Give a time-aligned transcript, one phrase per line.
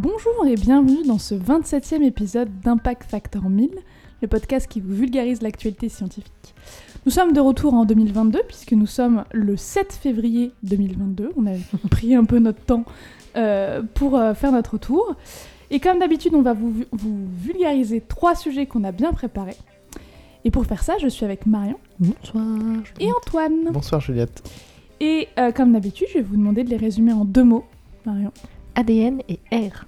[0.00, 3.70] Bonjour et bienvenue dans ce 27e épisode d'Impact Factor 1000,
[4.22, 6.54] le podcast qui vous vulgarise l'actualité scientifique.
[7.04, 11.32] Nous sommes de retour en 2022 puisque nous sommes le 7 février 2022.
[11.36, 11.56] On a
[11.90, 12.84] pris un peu notre temps
[13.34, 15.16] euh, pour euh, faire notre tour.
[15.72, 19.56] Et comme d'habitude, on va vous, vous vulgariser trois sujets qu'on a bien préparés.
[20.44, 22.46] Et pour faire ça, je suis avec Marion Bonsoir.
[23.00, 23.72] et Antoine.
[23.72, 24.48] Bonsoir Juliette.
[25.00, 27.64] Et euh, comme d'habitude, je vais vous demander de les résumer en deux mots.
[28.06, 28.30] Marion.
[28.76, 29.87] ADN et R.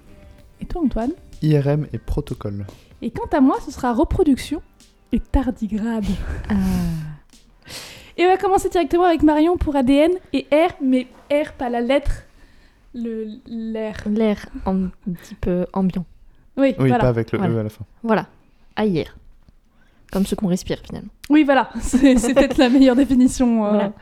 [0.61, 1.11] Et toi, Antoine
[1.41, 2.65] IRM et protocole.
[3.01, 4.61] Et quant à moi, ce sera reproduction
[5.11, 6.05] et tardigrade.
[6.49, 6.53] Ah.
[8.17, 11.79] Et on va commencer directement avec Marion pour ADN et R, mais R, pas la
[11.81, 12.23] lettre,
[12.93, 13.95] le l'air.
[14.05, 16.05] L'air un petit peu ambiant.
[16.57, 16.99] Oui, Oui, voilà.
[16.99, 17.53] pas avec le Voilà.
[17.55, 17.85] E à la fin.
[18.03, 18.27] Voilà.
[18.75, 19.15] Ailleurs.
[20.11, 21.09] Comme ce qu'on respire finalement.
[21.29, 21.69] Oui, voilà.
[21.81, 23.65] C'est c'est peut-être la meilleure définition.
[23.65, 23.69] euh.
[23.69, 23.93] Voilà.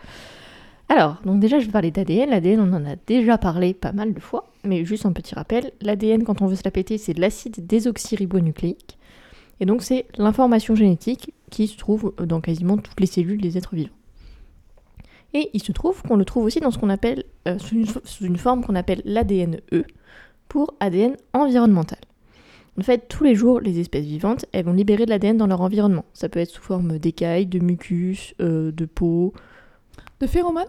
[0.90, 2.32] Alors, donc déjà, je vais parler d'ADN.
[2.32, 5.72] L'ADN, on en a déjà parlé pas mal de fois, mais juste un petit rappel.
[5.81, 8.98] L'ADN, quand on veut se la péter, c'est l'acide désoxyribonucléique.
[9.59, 13.76] Et donc, c'est l'information génétique qui se trouve dans quasiment toutes les cellules des êtres
[13.76, 13.94] vivants.
[15.36, 18.38] Et il se trouve qu'on le trouve aussi dans ce qu'on appelle, euh, sous, une,
[18.38, 19.59] forme qu'on appelle l'ADNE,
[20.48, 22.00] pour ADN environnemental.
[22.80, 25.62] En fait, tous les jours, les espèces vivantes, elles vont libérer de l'ADN dans leur
[25.62, 26.06] environnement.
[26.14, 29.34] Ça peut être sous forme d'écailles, de mucus, euh, de peau,
[30.19, 30.66] De phéromones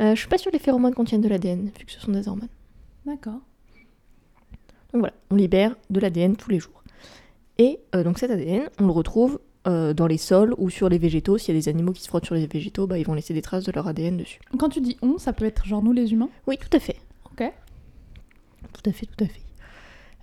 [0.00, 2.12] euh, je suis pas sûre que les phéromones contiennent de l'ADN, vu que ce sont
[2.12, 2.48] des hormones.
[3.06, 3.40] D'accord.
[4.92, 6.82] Donc voilà, on libère de l'ADN tous les jours.
[7.58, 10.98] Et euh, donc cet ADN, on le retrouve euh, dans les sols ou sur les
[10.98, 11.38] végétaux.
[11.38, 13.34] S'il y a des animaux qui se frottent sur les végétaux, bah, ils vont laisser
[13.34, 14.40] des traces de leur ADN dessus.
[14.58, 16.30] Quand tu dis on, ça peut être genre nous les humains?
[16.46, 16.96] Oui, tout à fait.
[17.30, 17.52] Ok.
[18.72, 19.42] Tout à fait, tout à fait.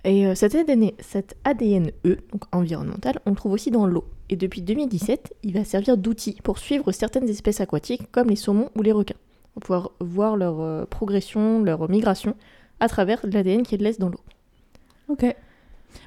[0.04, 4.04] Et euh, cet, ADN, cet ADNE, donc environnemental, on le trouve aussi dans l'eau.
[4.30, 8.70] Et depuis 2017, il va servir d'outil pour suivre certaines espèces aquatiques comme les saumons
[8.76, 9.16] ou les requins.
[9.56, 12.34] On va pouvoir voir leur euh, progression, leur migration
[12.78, 14.20] à travers l'ADN qu'ils laissent dans l'eau.
[15.08, 15.24] Ok.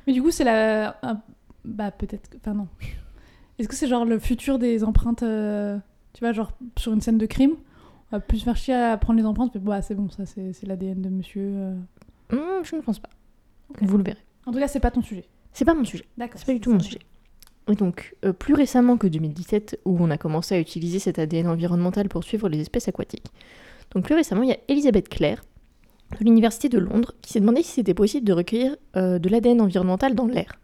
[0.08, 0.98] Mais du coup, c'est la.
[1.66, 2.30] Bah, peut-être.
[2.38, 2.68] Enfin, non.
[3.60, 5.78] Est-ce que c'est genre le futur des empreintes euh,
[6.14, 7.56] Tu vois, genre sur une scène de crime?
[8.12, 10.64] On va plus faire chier à prendre les empreintes, mais bah, c'est bon, ça, c'est
[10.64, 11.52] l'ADN de monsieur.
[11.54, 11.76] euh.
[12.32, 13.10] Hmm, je ne pense pas.
[13.82, 14.24] Vous le verrez.
[14.46, 15.26] En tout cas, c'est pas ton sujet.
[15.54, 16.06] C'est pas mon sujet.
[16.18, 16.40] D'accord.
[16.40, 17.00] C'est pas du tout mon sujet.
[17.72, 21.48] Et donc, euh, plus récemment que 2017, où on a commencé à utiliser cet ADN
[21.48, 23.28] environnemental pour suivre les espèces aquatiques.
[23.94, 25.44] Donc, plus récemment, il y a Elisabeth Clare,
[26.20, 29.62] de l'Université de Londres, qui s'est demandé si c'était possible de recueillir euh, de l'ADN
[29.62, 30.60] environnemental dans l'air.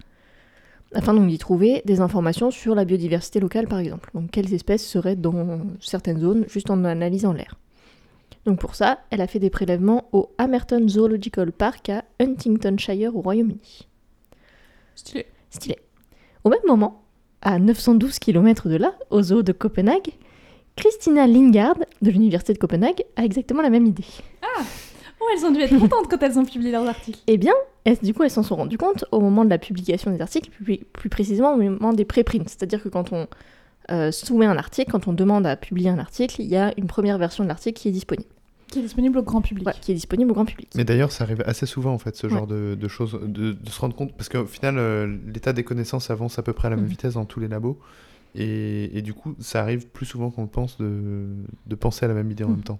[0.94, 4.10] Afin donc d'y trouver des informations sur la biodiversité locale, par exemple.
[4.14, 7.56] Donc, quelles espèces seraient dans certaines zones, juste en analysant l'air.
[8.50, 13.22] Donc, pour ça, elle a fait des prélèvements au Hamerton Zoological Park à Huntingtonshire, au
[13.22, 13.88] Royaume-Uni.
[14.96, 15.28] Stylé.
[15.52, 15.78] Stylé.
[16.44, 17.04] Au même moment,
[17.44, 20.10] à 912 km de là, au zoo de Copenhague,
[20.76, 24.04] Christina Lingard de l'université de Copenhague a exactement la même idée.
[25.22, 27.20] Oh, elles ont dû être contentes quand elles ont publié leurs articles.
[27.28, 30.10] Eh bien, elles- du coup, elles s'en sont rendues compte au moment de la publication
[30.10, 32.48] des articles, plus, plus précisément au moment des préprints?
[32.48, 33.28] C'est-à-dire que quand on
[33.92, 36.88] euh, soumet un article, quand on demande à publier un article, il y a une
[36.88, 38.30] première version de l'article qui est disponible.
[38.72, 39.64] Qui est disponible au grand public.
[39.64, 40.70] Voilà, qui est disponible au grand public.
[40.76, 42.34] Mais d'ailleurs, ça arrive assez souvent en fait, ce Ouais.
[42.34, 45.64] genre de, de choses, de, de se rendre compte, parce qu'au final, euh, l'état des
[45.64, 46.92] connaissances avance à peu près à la même Mhm.
[46.92, 47.80] vitesse dans tous les labos,
[48.36, 51.26] et, et du coup, ça arrive plus souvent qu'on le pense de,
[51.66, 52.56] de penser à la même idée en Mhm.
[52.56, 52.80] même temps.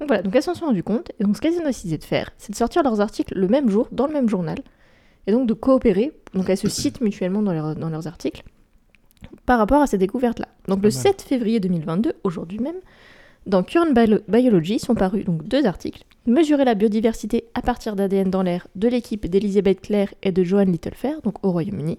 [0.00, 2.04] Donc voilà, donc elles s'en sont rendues compte, et donc ce qu'elles ont décidé de
[2.04, 4.58] faire, c'est de sortir leurs articles le même jour, dans le même journal,
[5.26, 8.42] et donc de coopérer, donc elles se citent mutuellement dans, leurs- dans leurs articles,
[9.46, 10.48] par rapport à ces découvertes-là.
[10.68, 11.02] Donc le Pas mal.
[11.04, 12.76] 7 février 2022, aujourd'hui même,
[13.46, 18.30] dans Current Bio- Biology sont parus donc deux articles, Mesurer la biodiversité à partir d'ADN
[18.30, 21.98] dans l'air de l'équipe d'Elizabeth Clare et de Johan Littlefair, donc au Royaume-Uni,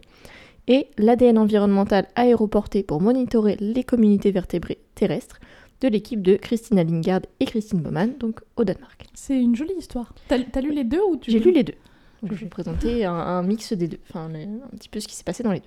[0.68, 5.40] et l'ADN environnemental aéroporté pour monitorer les communautés vertébrées terrestres,
[5.82, 9.06] de l'équipe de Christina Lingard et Christine Baumann, donc au Danemark.
[9.14, 10.16] C'est une jolie histoire.
[10.28, 11.76] T'as lu les deux ou tu J'ai lu les deux.
[12.24, 15.14] Donc, je vais présenter un, un mix des deux, enfin un petit peu ce qui
[15.16, 15.66] s'est passé dans les deux.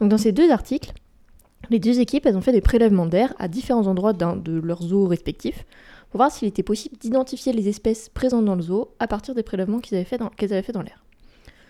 [0.00, 0.92] Donc dans ces deux articles,
[1.70, 4.82] les deux équipes elles ont fait des prélèvements d'air à différents endroits d'un- de leurs
[4.82, 5.64] zoos respectifs
[6.10, 9.42] pour voir s'il était possible d'identifier les espèces présentes dans le zoo à partir des
[9.42, 11.04] prélèvements qu'ils avaient fait dans, qu'elles avaient fait dans l'air.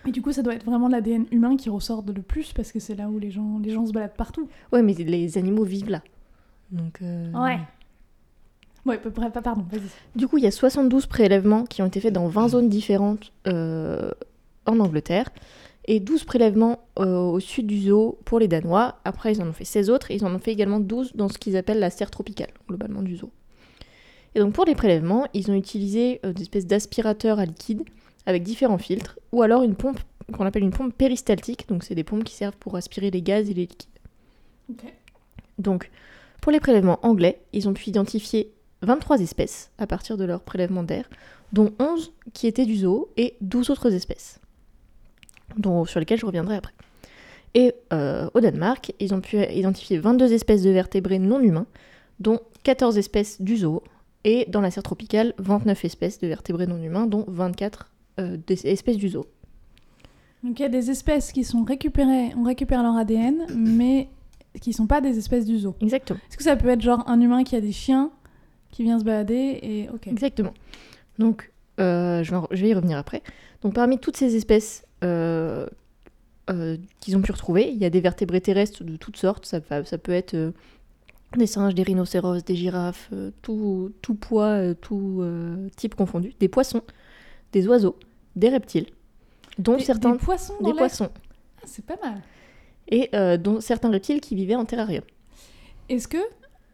[0.07, 2.71] Et du coup, ça doit être vraiment l'ADN humain qui ressort de le plus parce
[2.71, 4.47] que c'est là où les gens, les gens se baladent partout.
[4.71, 6.01] Ouais, mais les animaux vivent là.
[6.71, 7.31] Donc, euh,
[8.85, 9.81] Ouais, peu près, pas pardon, vas-y.
[10.17, 13.33] Du coup, il y a 72 prélèvements qui ont été faits dans 20 zones différentes
[13.47, 14.11] euh,
[14.65, 15.29] en Angleterre
[15.85, 18.99] et 12 prélèvements euh, au sud du zoo pour les Danois.
[19.05, 21.29] Après, ils en ont fait 16 autres et ils en ont fait également 12 dans
[21.29, 23.31] ce qu'ils appellent la serre tropicale, globalement du zoo.
[24.35, 27.83] Et donc, pour les prélèvements, ils ont utilisé euh, des espèces d'aspirateurs à liquide
[28.25, 29.99] avec différents filtres ou alors une pompe
[30.31, 31.67] qu'on appelle une pompe péristaltique.
[31.67, 33.89] Donc, c'est des pompes qui servent pour aspirer les gaz et les liquides.
[34.69, 34.83] Ok.
[35.57, 35.89] Donc,
[36.41, 40.83] pour les prélèvements anglais, ils ont pu identifier 23 espèces à partir de leur prélèvement
[40.83, 41.09] d'air,
[41.51, 44.39] dont 11 qui étaient du zoo et 12 autres espèces,
[45.57, 46.73] dont, sur lesquelles je reviendrai après.
[47.55, 51.65] Et euh, au Danemark, ils ont pu identifier 22 espèces de vertébrés non humains,
[52.19, 53.81] dont 14 espèces du zoo,
[54.23, 58.67] et dans la serre tropicale, 29 espèces de vertébrés non humains, dont 24 euh, des
[58.67, 59.25] espèces du zoo.
[60.43, 64.09] Donc il y a des espèces qui sont récupérées, on récupère leur ADN, mais
[64.61, 65.75] qui sont pas des espèces du zoo.
[65.81, 66.19] Exactement.
[66.29, 68.11] Est-ce que ça peut être genre un humain qui a des chiens,
[68.71, 70.07] qui vient se balader et ok.
[70.07, 70.53] Exactement.
[71.17, 73.21] Donc, euh, je vais y revenir après.
[73.61, 75.65] Donc, parmi toutes ces espèces euh,
[76.49, 79.45] euh, qu'ils ont pu retrouver, il y a des vertébrés terrestres de toutes sortes.
[79.45, 80.51] Ça, peut être euh,
[81.37, 83.11] des singes, des rhinocéros, des girafes,
[83.41, 85.23] tout, tout poids, tout
[85.75, 86.33] type confondu.
[86.39, 86.81] Des poissons,
[87.51, 87.97] des oiseaux,
[88.35, 88.87] des reptiles,
[89.57, 91.09] dont Des, certains des poissons des poissons
[91.61, 92.21] Ah, C'est pas mal.
[92.87, 95.03] et dont certains reptiles qui vivaient en terrarium.
[95.87, 96.17] Est-ce que,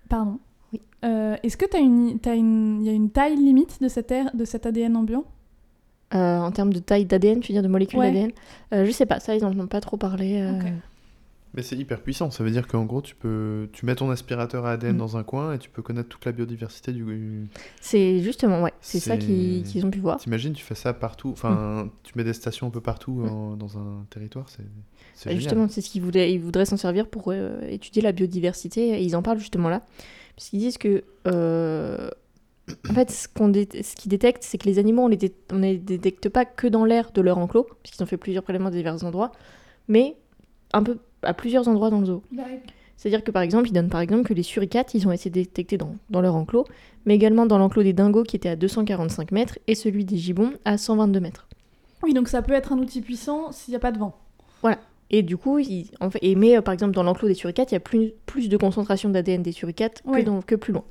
[0.07, 0.39] pardon,
[0.72, 0.81] Oui.
[1.04, 4.45] Est-ce que une, t'as une, il y a une taille limite de cet air, de
[4.45, 5.25] cet ADN ambiant
[6.13, 8.11] Euh, en termes de taille d'ADN, tu veux dire de molécules Ouais.
[8.11, 8.31] d'ADN
[8.73, 10.39] euh, Je sais pas, ça ils en ont pas trop parlé.
[10.39, 10.59] euh.
[11.55, 12.31] Mais c'est hyper puissant.
[12.31, 14.97] Ça veut dire qu'en gros, tu peux, tu mets ton aspirateur à ADN Mm.
[14.97, 17.47] dans un coin et tu peux connaître toute la biodiversité du.
[17.81, 20.17] C'est justement, ouais, c'est ça qu'ils ont pu voir.
[20.19, 21.29] T'imagines, tu fais ça partout.
[21.31, 24.47] Enfin, tu mets des stations un peu partout en- dans un territoire.
[24.49, 24.63] C'est.
[25.23, 25.39] Génial.
[25.41, 28.89] justement, c'est ce qu'ils voulaient, ils voudraient s'en servir pour euh, étudier la biodiversité.
[28.89, 29.81] Et ils en parlent justement là.
[30.35, 32.09] Parce qu'ils disent que, euh,
[32.89, 35.33] en fait, ce qu'on dé- ce qu'ils détectent, c'est que les animaux, on les, dé-
[35.51, 38.69] on les détecte pas que dans l'air de leur enclos, puisqu'ils ont fait plusieurs prélèvements
[38.69, 39.31] à divers endroits,
[39.88, 40.15] mais
[40.73, 42.23] un peu à plusieurs endroits dans le zoo.
[42.97, 45.77] C'est-à-dire que par exemple, ils donnent par exemple que les suricates, ils ont été détectés
[45.77, 46.65] dans, dans leur enclos,
[47.06, 50.53] mais également dans l'enclos des dingos qui était à 245 mètres et celui des gibbons
[50.63, 51.47] à 122 mètres.
[52.03, 54.15] Oui, donc ça peut être un outil puissant s'il n'y a pas de vent.
[55.12, 55.59] Et du coup,
[56.00, 58.13] en fait, et mais euh, par exemple dans l'enclos des suricates, il y a plus,
[58.25, 60.83] plus de concentration d'ADN des suricates que, dans- que plus loin.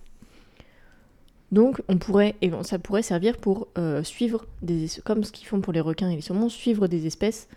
[1.55, 5.47] Donc on pourrait, et ça pourrait servir pour euh, suivre, des, es- comme ce qu'ils
[5.47, 7.49] font pour les requins et les saumons, suivre des espèces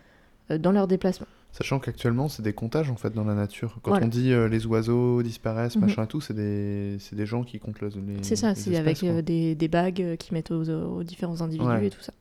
[0.52, 1.28] euh, dans leur déplacement.
[1.52, 3.80] Sachant qu'actuellement, c'est des comptages en fait dans la nature.
[3.82, 4.06] Quand Voilà.
[4.06, 5.82] on dit euh, les oiseaux disparaissent, Mhm.
[5.82, 8.22] machin et tout, c'est des, des gens qui comptent le- les.
[8.24, 11.88] C'est ça, les c'est avec des, des bagues qu'ils mettent aux, aux différents individus Ouais.
[11.88, 12.14] et tout ça.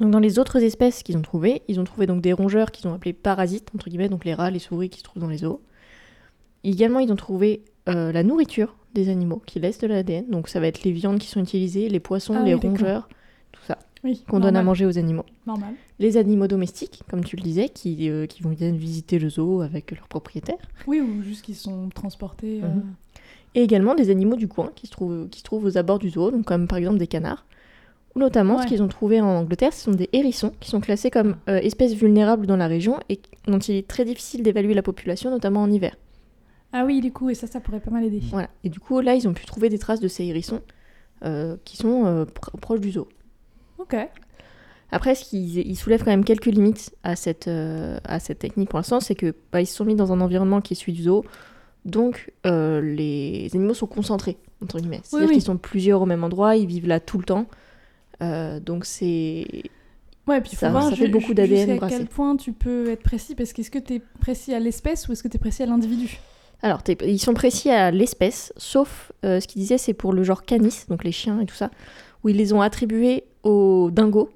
[0.00, 2.86] Donc dans les autres espèces qu'ils ont trouvées, ils ont trouvé donc des rongeurs qu'ils
[2.86, 5.44] ont appelés parasites, entre guillemets, donc les rats, les souris qui se trouvent dans les
[5.44, 5.60] eaux.
[6.64, 10.60] Également, ils ont trouvé euh, la nourriture des animaux qui laissent de l'ADN, donc ça
[10.60, 13.08] va être les viandes qui sont utilisées, les poissons, Ah les oui, rongeurs,
[13.52, 15.24] tout ça, Oui, qu'on donne à manger aux animaux.
[15.46, 15.74] Normal.
[15.98, 19.90] Les animaux domestiques, comme tu le disais, qui, euh, qui vont visiter le zoo avec
[19.92, 20.56] leurs propriétaires.
[20.86, 22.60] Oui, ou juste qu'ils sont transportés.
[22.62, 22.94] euh, Mhm.
[23.54, 26.10] Et également des animaux du coin qui se trouvent, qui se trouvent aux abords du
[26.10, 27.46] zoo, donc comme par exemple des canards.
[28.14, 28.62] Ou notamment Ouais.
[28.62, 31.58] ce qu'ils ont trouvé en Angleterre, ce sont des hérissons qui sont classés comme euh,
[31.58, 35.62] espèces vulnérables dans la région et dont il est très difficile d'évaluer la population, notamment
[35.62, 35.96] en hiver.
[36.78, 38.20] Ah oui, du coup, et ça, ça pourrait pas mal aider.
[38.30, 38.50] Voilà.
[38.64, 40.60] Et du coup, là, ils ont pu trouver des traces de ces hérissons
[41.24, 43.08] euh, qui sont euh, pr- proches du zoo.
[43.78, 43.96] Ok.
[44.90, 48.68] Après, ce qu'ils ils soulèvent quand même quelques limites à cette, euh, à cette technique
[48.68, 50.92] pour l'instant, c'est que bah, ils se sont mis dans un environnement qui est celui
[50.92, 51.24] du zoo,
[51.86, 55.00] donc les animaux sont concentrés entre guillemets.
[55.02, 55.34] C'est-à-dire oui.
[55.34, 57.46] qu'ils sont plusieurs au même endroit, ils vivent là tout le temps,
[58.20, 59.46] donc c'est
[60.26, 61.98] Ouais, puis faut Ça- voir ça fait beaucoup d'ADN brassé.
[61.98, 65.12] quel point tu peux être précis, parce qu'est-ce que tu es précis à l'espèce ou
[65.12, 66.18] est-ce que tu es précis à l'individu?
[66.62, 70.44] Alors ils sont précis à l'espèce, sauf euh, ce qu'ils disaient c'est pour le genre
[70.44, 71.70] canis, donc les chiens et tout ça,
[72.24, 74.30] où ils les ont attribués aux dingos.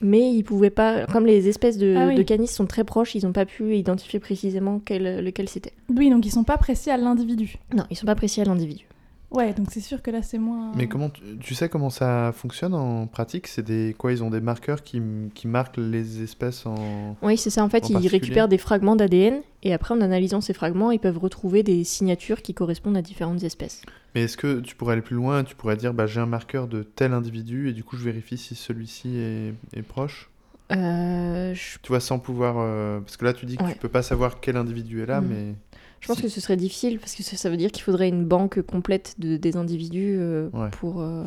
[0.00, 2.14] Mais ils pouvaient pas, comme les espèces de, Ah oui.
[2.14, 5.72] de canis sont très proches, ils n'ont pas pu identifier précisément quel, lequel c'était.
[5.88, 7.56] Oui, donc ils sont pas précis à l'individu.
[7.74, 8.86] Non, ils sont pas précis à l'individu.
[9.30, 10.72] Ouais, donc c'est sûr que là, c'est moins...
[10.74, 13.46] Mais comment tu, tu sais comment ça fonctionne en pratique?
[13.46, 15.02] C'est des quoi Ils ont des marqueurs qui,
[15.34, 17.14] qui marquent les espèces en.
[17.20, 17.62] Oui, c'est ça.
[17.62, 20.98] En fait, En ils récupèrent des fragments d'ADN et après, en analysant ces fragments, ils
[20.98, 23.82] peuvent retrouver des signatures qui correspondent à différentes espèces.
[24.14, 25.44] Mais est-ce que tu pourrais aller plus loin?
[25.44, 28.38] Tu pourrais dire bah, j'ai un marqueur de tel individu et du coup je vérifie
[28.38, 30.30] si celui-ci est, est proche?
[30.72, 33.72] Euh, je, Tu vois sans pouvoir euh, parce que là tu dis que Ouais.
[33.74, 35.28] tu peux pas savoir quel individu est là, Mhm.
[35.28, 35.54] mais
[36.00, 38.24] je pense que ce serait difficile parce que ça, ça veut dire qu'il faudrait une
[38.24, 40.68] banque complète de, des individus euh, Ouais.
[40.72, 41.00] pour.
[41.00, 41.24] euh,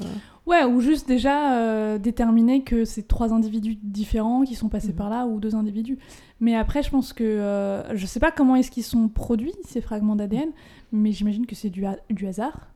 [0.48, 4.96] Ouais, ou juste déjà euh, déterminer que c'est trois individus différents qui sont passés Mhm.
[4.96, 6.00] par là ou deux individus.
[6.40, 9.82] Mais après, je pense que euh, je sais pas comment est-ce qu'ils sont produits ces
[9.82, 10.50] fragments d'ADN,
[10.92, 12.68] mais j'imagine que c'est du, du hasard.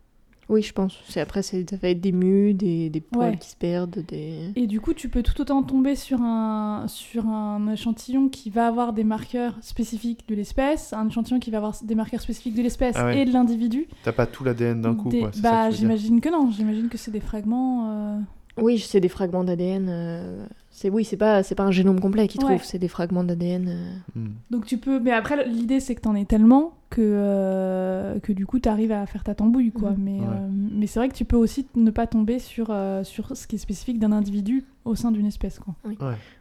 [0.47, 0.99] Oui, je pense.
[1.07, 3.37] C'est après, ça va être des mus, des, des poils Ouais.
[3.37, 4.51] qui se perdent, des.
[4.55, 8.67] Et du coup, tu peux tout autant tomber sur un, sur un échantillon qui va
[8.67, 12.61] avoir des marqueurs spécifiques de l'espèce, un échantillon qui va avoir des marqueurs spécifiques de
[12.61, 13.21] l'espèce Ah ouais.
[13.21, 13.87] et de l'individu.
[14.03, 15.09] t'as pas tout l'ADN d'un coup.
[15.09, 16.51] Des- quoi, bah, j'imagine que non.
[16.51, 17.89] J'imagine que c'est des fragments.
[17.91, 18.19] euh,
[18.61, 19.87] Oui, c'est des fragments d'ADN.
[19.89, 20.45] euh,
[20.77, 22.55] C'est oui, c'est pas c'est pas un génome complet qu'ils Ouais.
[22.58, 23.70] trouvent, c'est des fragments d'ADN.
[23.70, 24.20] euh.
[24.20, 24.34] Hmm.
[24.51, 25.00] Donc tu peux.
[25.00, 28.91] Mais après, l'idée c'est que t'en aies tellement que, euh, que du coup tu arrives
[28.91, 29.91] à faire ta tambouille quoi.
[29.91, 29.98] Mhm.
[30.03, 30.25] Mais, Ouais.
[30.27, 33.48] euh, mais c'est vrai que tu peux aussi ne pas tomber sur, euh, sur ce
[33.48, 35.75] qui est spécifique d'un individu au sein d'une espèce quoi.
[35.86, 35.96] Ouais.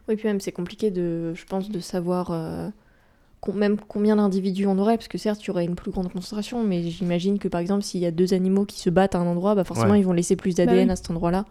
[0.09, 2.69] Oui, puis même c'est compliqué de, je pense, de savoir euh,
[3.53, 6.61] même combien d'individus on aurait, parce que certes, il y aurait une plus grande concentration,
[6.63, 9.27] mais j'imagine que par exemple, s'il y a deux animaux qui se battent à un
[9.27, 9.99] endroit, bah forcément, Ouais.
[9.99, 10.91] ils vont laisser plus d'ADN oui.
[10.91, 11.45] à cet endroit-là.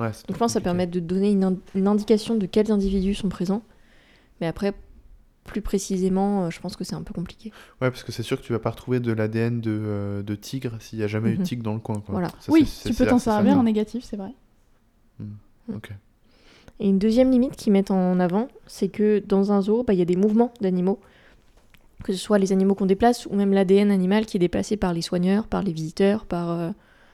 [0.00, 0.62] Ouais, Donc je pense que ça compliqué.
[0.64, 3.62] permet de donner une, in- une indication de quels individus sont présents.
[4.40, 4.72] Mais après,
[5.44, 7.50] plus précisément, euh, je pense que c'est un peu compliqué.
[7.80, 10.34] Ouais, parce que c'est sûr que tu vas pas retrouver de l'ADN de, euh, de
[10.34, 11.46] tigre s'il y a jamais eu de Mhm.
[11.46, 11.96] tigre dans le coin.
[11.96, 12.12] Quoi.
[12.12, 12.28] Voilà.
[12.40, 14.32] Ça, oui, tu peux t'en servir en négatif, c'est vrai.
[15.72, 15.90] Ok.
[16.80, 19.98] Et une deuxième limite qu'ils mettent en avant, c'est que dans un zoo, bah, il
[19.98, 20.98] y a des mouvements d'animaux,
[22.02, 24.94] que ce soit les animaux qu'on déplace ou même l'ADN animal qui est déplacé par
[24.94, 26.70] les soigneurs, par les visiteurs, par, euh,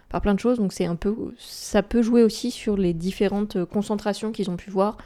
[0.08, 0.58] par plein de choses.
[0.58, 4.56] Donc c'est un peu, ça peut jouer aussi sur les différentes euh, concentrations qu'ils ont
[4.56, 4.96] pu voir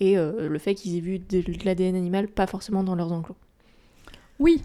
[0.00, 3.12] et euh, le fait qu'ils aient vu de, de l'ADN animal pas forcément dans leurs
[3.12, 3.36] enclos.
[4.38, 4.62] Oui,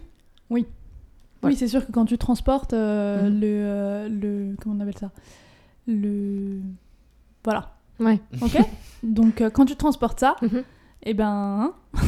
[0.50, 0.66] oui.
[1.42, 3.40] Oui, c'est sûr que quand tu transportes euh, Mhm.
[3.40, 4.56] le, euh, le.
[4.60, 5.10] Comment on appelle ça?
[5.86, 6.58] Le.
[7.44, 7.74] Voilà.
[8.00, 8.18] Ouais.
[8.40, 8.56] Ok?
[9.02, 10.62] Donc quand tu transportes ça, Mhm.
[11.04, 11.72] eh ben.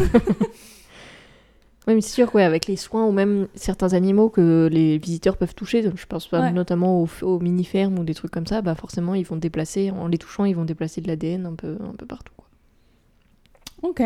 [1.88, 5.36] Oui, mais c'est sûr, ouais, avec les soins ou même certains animaux que les visiteurs
[5.38, 6.52] peuvent toucher, je pense pas Ouais.
[6.52, 10.06] notamment aux, aux mini-fermes ou des trucs comme ça, bah forcément ils vont déplacer, en
[10.06, 12.34] les touchant, ils vont déplacer de l'ADN un peu, un peu partout.
[12.36, 12.46] quoi.
[13.82, 14.02] Ok.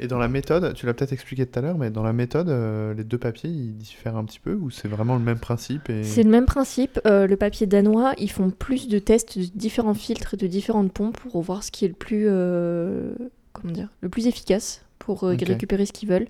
[0.00, 2.48] Et dans la méthode, tu l'as peut-être expliqué tout à l'heure, mais dans la méthode,
[2.48, 5.90] euh, les deux papiers, ils diffèrent un petit peu ou c'est vraiment le même principe
[5.90, 6.04] et...
[6.04, 7.00] C'est le même principe.
[7.04, 10.92] euh, le papier danois, ils font plus de tests de différents filtres et de différentes
[10.92, 13.12] pompes pour voir ce qui est le plus, euh,
[13.52, 16.28] comment dire, le plus efficace pour euh, récupérer ce qu'ils veulent.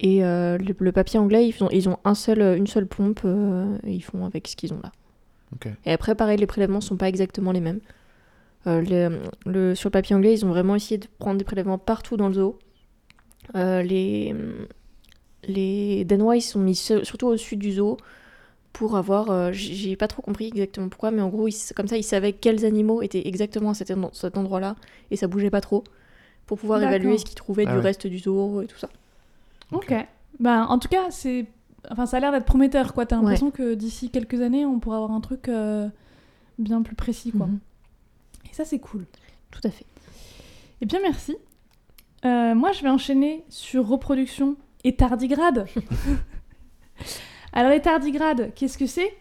[0.00, 3.20] Et euh, le, le papier anglais, ils ont, ils ont un seul, une seule pompe
[3.24, 4.92] euh, et ils font avec ce qu'ils ont là.
[5.86, 7.80] Et après, pareil, les prélèvements sont pas exactement les mêmes.
[8.66, 11.78] Euh, le, le- sur le papier anglais, ils ont vraiment essayé de prendre des prélèvements
[11.78, 12.58] partout dans le zoo.
[13.54, 14.34] Euh, les,
[15.46, 17.96] les Danois, ils sont mis surtout au sud du zoo
[18.72, 19.30] pour avoir.
[19.30, 22.32] euh, J'ai pas trop compris exactement pourquoi, mais en gros, ils- comme ça, ils savaient
[22.34, 24.76] quels animaux étaient exactement à cet, en- cet endroit-là
[25.10, 25.84] et ça bougeait pas trop
[26.46, 27.82] pour pouvoir évaluer ce qu'ils trouvaient Ah du ouais.
[27.82, 28.90] reste du zoo et tout ça.
[29.72, 29.92] Ok.
[30.38, 31.46] Ben, en tout cas, c'est.
[31.90, 33.06] Enfin, ça a l'air d'être prometteur, quoi.
[33.06, 33.22] T'as Ouais.
[33.22, 35.88] l'impression que d'ici quelques années, on pourra avoir un truc euh,
[36.58, 37.46] bien plus précis, quoi.
[37.46, 37.60] Mhm.
[38.50, 39.06] Et ça, c'est cool.
[39.50, 39.86] Tout à fait.
[40.80, 41.36] Eh bien, merci.
[42.24, 45.66] Euh, moi, je vais enchaîner sur reproduction et tardigrade.
[47.52, 49.14] Alors, les tardigrades, qu'est-ce que c'est?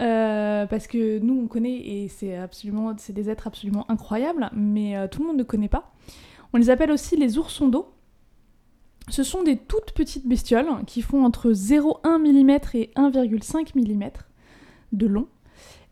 [0.00, 4.96] Euh, Parce que nous, on connaît et c'est absolument, c'est des êtres absolument incroyables, mais
[4.96, 5.92] euh, tout le monde ne connaît pas.
[6.52, 7.90] On les appelle aussi les oursons d'eau.
[9.10, 14.10] Ce sont des toutes petites bestioles qui font entre 0,1 mm et 1,5 mm
[14.92, 15.26] de long.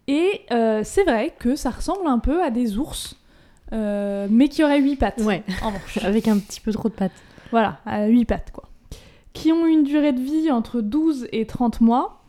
[0.08, 3.16] Et euh, c'est vrai que ça ressemble un peu à des ours,
[3.72, 5.20] euh, mais qui auraient 8 pattes.
[5.22, 5.72] Ouais, En
[6.06, 7.12] avec un petit peu trop de pattes.
[7.50, 8.68] Voilà, à 8 pattes, quoi.
[9.32, 12.22] Qui ont une durée de vie entre 12 et 30 mois.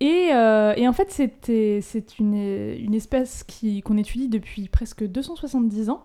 [0.00, 5.88] Et, euh, et en fait, c'est une, une espèce qui- qu'on étudie depuis presque 270
[5.90, 6.02] ans.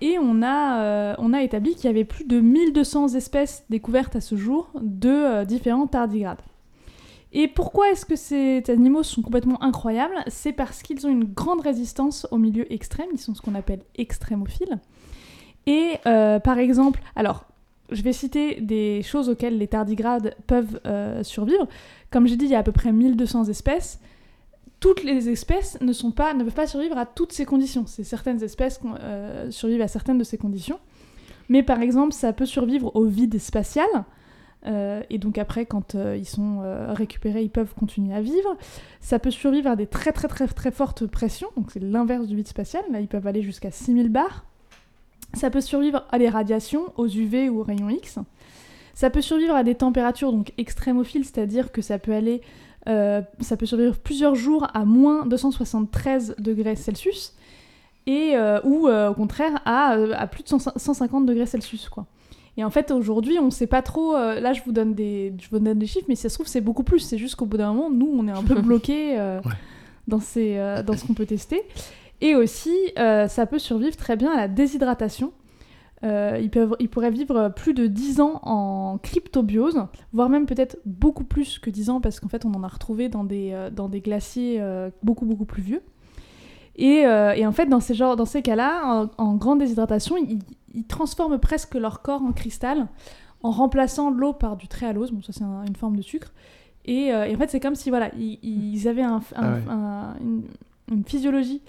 [0.00, 4.16] Et on a, euh, on a établi qu'il y avait plus de 1200 espèces découvertes
[4.16, 6.40] à ce jour de euh, différents tardigrades.
[7.32, 10.14] Et pourquoi est-ce que ces animaux sont complètement incroyables?
[10.26, 13.82] C'est parce qu'ils ont une grande résistance au milieu extrême, ils sont ce qu'on appelle
[13.96, 14.80] extrémophiles.
[15.66, 17.44] Et euh, par exemple, alors
[17.90, 20.80] je vais citer des choses auxquelles les tardigrades peuvent
[21.22, 21.66] survivre.
[22.10, 24.00] Comme j'ai dit, il y a à peu près 1200 espèces.
[24.80, 27.84] Toutes les espèces ne, peuvent pas survivre à toutes ces conditions.
[27.86, 30.80] C'est certaines espèces euh, survivent à certaines de ces conditions.
[31.50, 33.88] Mais par exemple, ça peut survivre au vide spatial.
[34.66, 38.56] Euh, et donc après, quand euh, ils sont récupérés, ils peuvent continuer à vivre.
[39.00, 41.48] Ça peut survivre à des très très très très fortes pressions.
[41.56, 42.82] Donc c'est l'inverse du vide spatial.
[42.90, 44.46] Là, ils peuvent aller jusqu'à 6000 bars.
[45.34, 48.18] Ça peut survivre à des radiations, aux UV ou aux rayons X.
[48.94, 52.42] Ça peut survivre à des températures donc extrémophiles, c'est-à-dire que ça peut aller,
[52.88, 57.34] euh, ça peut survivre plusieurs jours à moins 273 degrés Celsius,
[58.06, 62.06] et euh, ou euh, au contraire à, à plus de 100 150 degrés Celsius quoi.
[62.56, 64.14] Et en fait aujourd'hui on sait pas trop.
[64.14, 66.46] là je vous donne des, je vous donne des chiffres, mais si ça se trouve
[66.48, 66.98] c'est beaucoup plus.
[67.00, 69.40] C'est juste qu'au bout d'un moment nous on est un peu bloqué Ouais.
[70.08, 70.56] dans ces,
[70.86, 71.62] dans ce qu'on peut tester.
[72.22, 75.32] Et aussi, euh, ça peut survivre très bien à la déshydratation.
[76.02, 80.78] Euh, ils, peuvent, ils pourraient vivre plus de 10 ans en cryptobiose, voire même peut-être
[80.86, 83.68] beaucoup plus que 10 ans, parce qu'en fait, on en a retrouvé dans des, euh,
[83.70, 85.82] dans des glaciers euh, beaucoup, beaucoup plus vieux.
[86.76, 90.16] Et, euh, et en fait, dans ces, genres- dans ces cas-là, en, en grande déshydratation,
[90.16, 90.38] ils,
[90.74, 92.86] ils transforment presque leur corps en cristal
[93.42, 95.10] en remplaçant l'eau par du tréhalose.
[95.12, 96.32] Bon, ça, c'est un- une forme de sucre.
[96.86, 100.14] Et, euh, et en fait, c'est comme si voilà, ils, ils avaient un, un- Ah
[100.14, 100.22] ouais.
[100.22, 100.42] une,
[100.90, 101.60] une physiologie,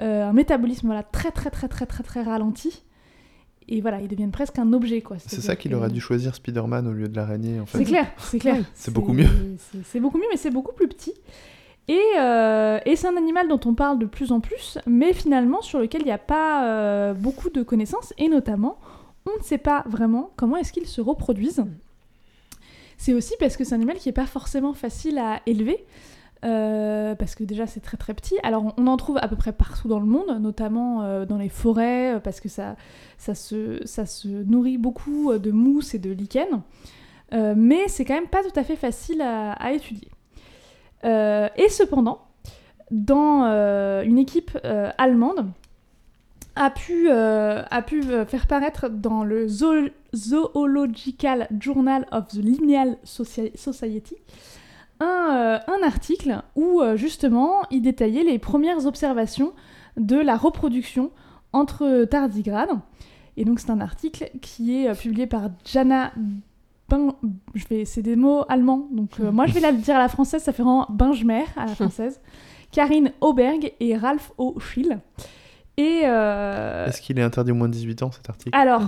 [0.00, 2.84] euh, un métabolisme voilà, très très très très très très ralenti.
[3.70, 5.00] Et voilà, ils deviennent presque un objet.
[5.00, 5.16] quoi.
[5.18, 7.78] C'est ça qu'il que- aurait dû choisir Spider-Man au lieu de l'araignée, en fait.
[7.78, 8.64] C'est clair, c'est clair.
[8.74, 9.28] C'est beaucoup mieux.
[9.58, 11.14] c'est- C'est beaucoup mieux, mais c'est beaucoup plus petit.
[11.88, 15.60] Et, euh, et c'est un animal dont on parle de plus en plus, mais finalement
[15.62, 18.78] sur lequel il n'y a pas euh, beaucoup de connaissances, et notamment,
[19.26, 21.64] on ne sait pas vraiment comment est-ce qu'ils se reproduisent.
[22.96, 25.84] C'est aussi parce que c'est un animal qui n'est pas forcément facile à élever,
[26.44, 28.36] euh, parce que déjà c'est très très petit.
[28.42, 31.48] Alors on- en trouve à peu près partout dans le monde, notamment euh, dans les
[31.50, 32.76] forêts, euh, parce que ça,
[33.18, 36.62] ça, se, ça se nourrit beaucoup de mousse et de lichen.
[37.32, 40.08] Mais c'est quand même pas tout à fait facile à, étudier.
[41.04, 42.22] Et cependant,
[42.90, 44.58] une équipe
[44.98, 45.46] allemande,
[46.56, 53.56] a pu, a pu faire paraître dans le Zo- Zoological Journal of the Lineal Soci-
[53.56, 54.16] Society
[55.00, 59.52] un, euh, un article où euh, justement il détaillait les premières observations
[59.96, 61.10] de la reproduction
[61.52, 62.78] entre tardigrades.
[63.36, 66.12] Et donc c'est un article qui est euh, publié par Jana
[66.88, 67.14] Ben...
[67.54, 67.84] Je vais...
[67.84, 70.52] C'est des mots allemands, donc euh, moi je vais la dire à la française, ça
[70.52, 72.20] fait vraiment Bengemer à la française.
[72.72, 74.98] Karine Auberg et Ralph O'Schill.
[75.76, 78.56] Et euh, Est-ce qu'il est interdit au moins de 18 ans, cet article?
[78.56, 78.82] alors,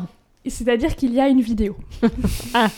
[0.47, 1.77] c'est-à-dire qu'il y a une vidéo.
[2.55, 2.69] Ah.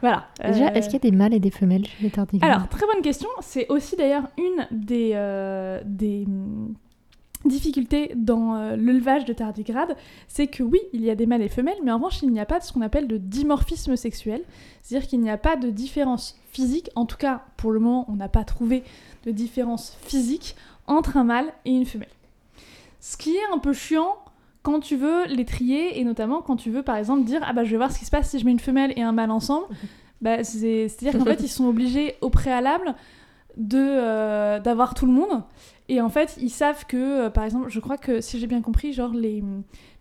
[0.00, 0.26] Voilà.
[0.44, 2.68] Déjà, Euh, est-ce qu'il y a des mâles et des femelles chez les tardigrades alors,
[2.68, 3.28] très bonne question.
[3.40, 6.74] C'est aussi d'ailleurs une des, euh, des hum,
[7.44, 9.96] difficultés dans euh, l'élevage de tardigrades.
[10.28, 12.40] C'est que oui, il y a des mâles et femelles, mais en revanche, il n'y
[12.40, 14.42] a pas de ce qu'on appelle de dimorphisme sexuel.
[14.82, 16.90] C'est-à-dire qu'il n'y a pas de différence physique.
[16.96, 18.82] En tout cas, pour le moment, on n'a pas trouvé
[19.24, 22.08] de différence physique entre un mâle et une femelle.
[23.00, 24.16] Ce qui est un peu chiant
[24.62, 27.64] quand tu veux les trier et notamment quand tu veux par exemple dire ah bah
[27.64, 29.30] je vais voir ce qui se passe si je mets une femelle et un mâle
[29.30, 29.66] ensemble.
[30.22, 32.94] Bah, c'est à dire qu'en fait ils sont obligés au préalable
[33.56, 35.42] de euh, d'avoir tout le monde
[35.90, 38.62] et en fait ils savent que euh, par exemple je crois que si j'ai bien
[38.62, 39.42] compris genre les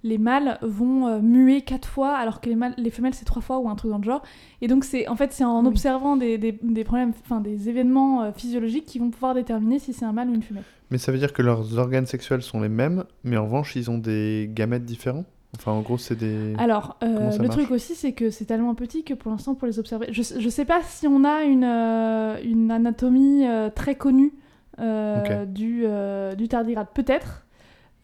[0.04, 3.42] les mâles vont euh, muer quatre fois alors que les mâles les femelles c'est trois
[3.42, 4.22] fois ou un truc dans le genre.
[4.62, 5.68] Et donc c'est en fait c'est en Oui.
[5.68, 9.92] observant des, des, des problèmes enfin des événements euh, physiologiques qui vont pouvoir déterminer si
[9.92, 10.64] c'est un mâle ou une femelle.
[10.92, 13.92] Mais ça veut dire que leurs organes sexuels sont les mêmes, mais en revanche, ils
[13.92, 15.26] ont des gamètes différents?
[15.56, 16.54] Enfin, en gros, c'est des...
[16.58, 19.78] Alors, euh, le truc aussi, c'est que c'est tellement petit que pour l'instant, pour les
[19.80, 24.34] observer, je, je sais pas si on a une, euh, une anatomie euh, très connue
[24.80, 26.88] euh, du, euh, du tardigrade.
[26.94, 27.46] Peut-être.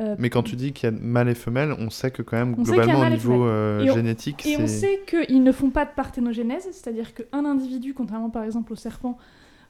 [0.01, 2.35] Euh, Mais quand tu dis qu'il y a mâle et femelle, on sait que quand
[2.35, 3.47] même, globalement, au niveau femelle.
[3.47, 7.45] euh, Et on- génétique, Et on sait qu'ils ne font pas de parthénogénèse, c'est-à-dire qu'un
[7.45, 9.17] individu, contrairement par exemple au serpent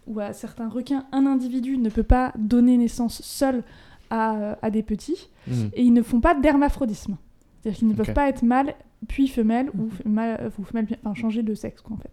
[0.08, 3.62] ou à certains requins, un individu ne peut pas donner naissance seul
[4.10, 5.68] à, à des petits, Hmm.
[5.74, 7.18] et ils ne font pas d'hermaphrodisme.
[7.62, 8.74] C'est-à-dire qu'ils ne peuvent pas être mâle
[9.08, 12.12] puis femelle ou, f- mâle, euh, ou femelle, enfin changer de sexe quoi, en fait.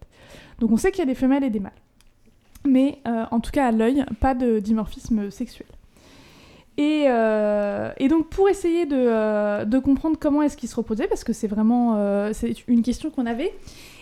[0.59, 1.71] Donc on sait qu'il y a des femelles et des mâles.
[2.65, 5.67] Mais euh, en tout cas à l'œil, pas de dimorphisme sexuel.
[6.77, 11.07] Et, euh, et donc pour essayer de, euh, de comprendre comment est-ce qu'ils se reposaient,
[11.07, 13.53] parce que c'est vraiment euh, c'est une question qu'on avait.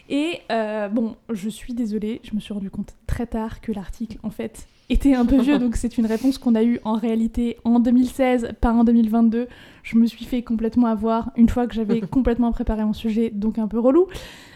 [0.10, 4.30] Et bon, je suis désolée, je me suis rendu compte très tard que l'article en
[4.30, 7.80] fait était un peu vieux, donc c'est une réponse qu'on a eue en réalité en
[7.80, 9.48] 2016, pas en 2022.
[9.84, 13.58] Je me suis fait complètement avoir une fois que j'avais complètement préparé mon sujet, donc
[13.58, 14.08] un peu relou.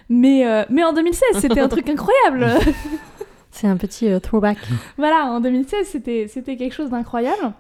[0.10, 2.60] Mais, mais en 2016, c'était un truc incroyable.
[3.56, 4.58] C'est un petit euh, throwback.
[4.98, 7.54] Voilà, en 2016, c'était, c'était quelque chose d'incroyable,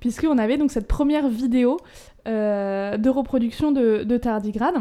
[0.00, 1.76] puisqu'on avait donc cette première vidéo
[2.26, 4.74] euh, de reproduction de, de tardigrade.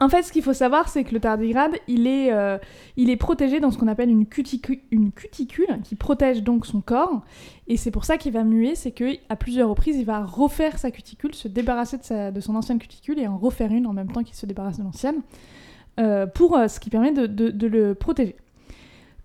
[0.00, 2.58] En fait, ce qu'il faut savoir, c'est que le tardigrade, il est, euh,
[2.96, 6.80] il est protégé dans ce qu'on appelle une, cuticu- une cuticule, qui protège donc son
[6.80, 7.22] corps.
[7.68, 10.90] Et c'est pour ça qu'il va muer, c'est qu'à plusieurs reprises, il va refaire sa
[10.90, 14.10] cuticule, se débarrasser de, sa- de son ancienne cuticule et en refaire une en même
[14.10, 15.22] temps qu'il se débarrasse de l'ancienne,
[16.34, 18.34] pour ce qui permet de- de- de le protéger.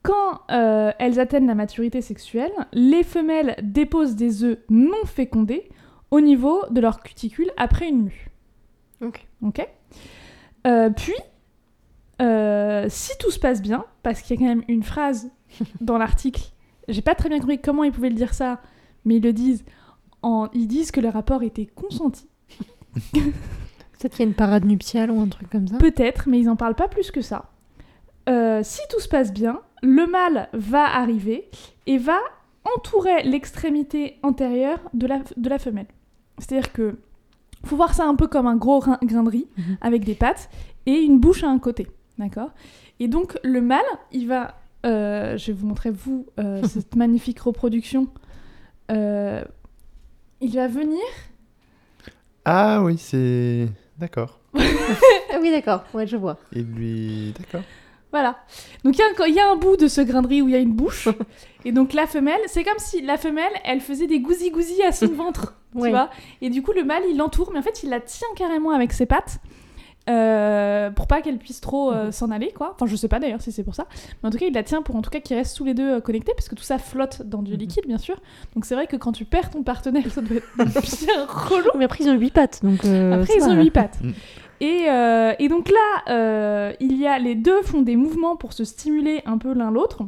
[0.10, 5.69] Quand euh, elles atteignent la maturité sexuelle, les femelles déposent des œufs non fécondés
[6.10, 8.32] au niveau de leur cuticule après une mue.
[9.02, 9.28] Ok.
[9.43, 9.67] Ok
[10.65, 11.13] Euh, Puis,
[12.24, 15.30] euh, si tout se passe bien, parce qu'il y a quand même une phrase
[15.82, 16.41] dans l'article,
[16.88, 18.62] j'ai pas très bien compris comment ils pouvaient le dire ça,
[19.06, 19.63] mais ils le disent,
[20.24, 22.28] en, ils disent que le rapport était consenti.
[23.13, 25.78] Peut-être qu'il y a une parade nuptiale ou un truc comme ça.
[25.78, 27.52] Peut-être, mais ils en parlent pas plus que ça.
[28.28, 31.50] Euh, si tout se passe bien, le mâle va arriver
[31.88, 32.20] et va
[32.76, 35.88] entourer l'extrémité antérieure de la, de la femelle.
[36.38, 36.98] C'est-à-dire que
[37.65, 39.78] faut voir ça un peu comme un gros grain de riz Mhm.
[39.82, 40.50] avec des pattes
[40.86, 41.88] et une bouche à un côté,
[42.18, 42.52] d'accord?
[43.00, 47.39] Et donc le mâle, il va, euh, je vais vous montrer vous euh, cette magnifique
[47.39, 48.08] reproduction.
[48.92, 49.44] Euh,
[50.42, 51.02] il va venir
[52.46, 53.68] Ah oui, c'est...
[53.98, 54.39] D'accord.
[54.58, 54.62] Ah
[55.42, 55.84] oui, d'accord.
[55.94, 56.38] Ouais, je vois.
[56.54, 57.34] Et lui...
[57.38, 57.62] D'accord.
[58.12, 58.38] Voilà.
[58.84, 60.41] Donc il y, a un- il y a un bout de ce grain de riz
[60.41, 61.08] où il y a une bouche.
[61.65, 65.08] et donc la femelle, c'est comme si la femelle, elle faisait des gousi-gousi à son
[65.13, 65.56] ventre.
[65.74, 65.89] tu Ouais.
[65.91, 66.10] vois
[66.41, 68.93] Et du coup, le mâle, il l'entoure, mais en fait, il la tient carrément avec
[68.93, 69.38] ses pattes
[70.10, 72.72] euh, pour pas qu'elle puisse trop euh, s'en aller, quoi.
[72.74, 73.86] Enfin, je sais pas d'ailleurs si c'est pour ça.
[74.24, 75.76] Mais en tout cas, il la tient pour en tout cas qu'ils restent tous les
[75.76, 77.58] deux euh, connectés, parce que tout ça flotte dans du Mhm.
[77.60, 78.19] liquide, bien sûr.
[78.56, 80.48] Donc c'est vrai que quand tu perds ton partenaire, ça doit être
[81.06, 81.69] bien relou.
[81.78, 82.84] Mais après, ils ont 8 pattes, donc.
[82.86, 84.00] euh, Après, ils ont huit pattes.
[84.62, 88.54] Et, euh, et donc là, euh, il y a les deux font des mouvements pour
[88.54, 90.04] se stimuler un peu l'un l'autre,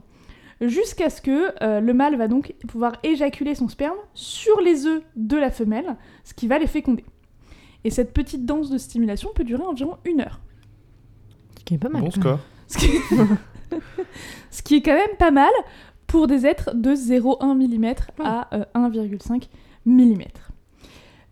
[0.62, 5.02] jusqu'à ce que euh, le mâle va donc pouvoir éjaculer son sperme sur les œufs
[5.16, 7.06] de la femelle, ce qui va les féconder.
[7.84, 10.40] Et cette petite danse de stimulation peut durer environ une heure.
[11.58, 12.02] Ce qui est pas mal.
[12.02, 12.38] Bon quand même.
[12.38, 12.40] score.
[12.68, 12.90] Ce qui...
[14.52, 15.52] ce qui est quand même pas mal
[16.08, 19.48] pour des êtres de 0,1 mm à euh, 1,5
[19.86, 20.24] mm.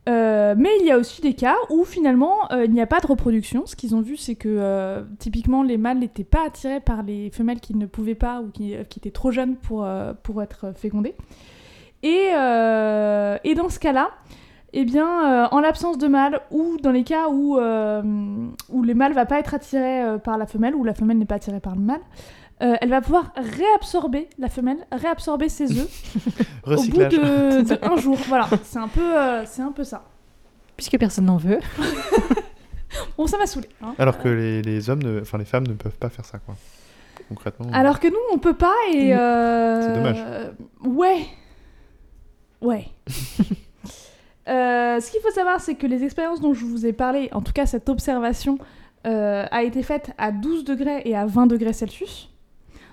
[0.07, 2.99] Euh, mais il y a aussi des cas où finalement euh, il n'y a pas
[2.99, 3.65] de reproduction.
[3.65, 7.29] Ce qu'ils ont vu, c'est que euh, typiquement les mâles n'étaient pas attirés par les
[7.31, 9.88] femelles qui ne pouvaient pas ou qui, étaient trop jeunes pour,
[10.23, 11.15] pour être fécondées.
[12.01, 14.12] Et, et dans ce cas-là,
[14.71, 19.25] eh bien, en l'absence de mâle ou dans les cas où, où le mâle va
[19.25, 22.01] pas être attiré par la femelle ou la femelle n'est pas attirée par le mâle,
[22.62, 25.89] euh, elle va pouvoir réabsorber la femelle, réabsorber ses œufs
[26.67, 28.17] au bout de, de un jour.
[28.28, 30.04] Voilà, c'est un peu, euh, c'est un peu ça.
[30.76, 31.60] Puisque personne n'en veut.
[33.17, 33.69] Bon, ça m'a saoulé.
[33.84, 33.93] hein.
[34.00, 35.22] Alors que les, les hommes, ne...
[35.22, 36.56] enfin les femmes ne peuvent pas faire ça, quoi.
[37.28, 37.67] Concrètement.
[37.72, 39.13] Alors que nous, on peut pas et.
[39.13, 39.17] Mm.
[39.19, 40.26] euh, C'est dommage.
[40.84, 41.26] Ouais.
[42.62, 42.86] Ouais.
[44.48, 47.41] Euh, ce qu'il faut savoir, c'est que les expériences dont je vous ai parlé, en
[47.41, 48.58] tout cas cette observation,
[49.06, 52.32] euh, a été faite à 12 degrés et à 20 degrés Celsius.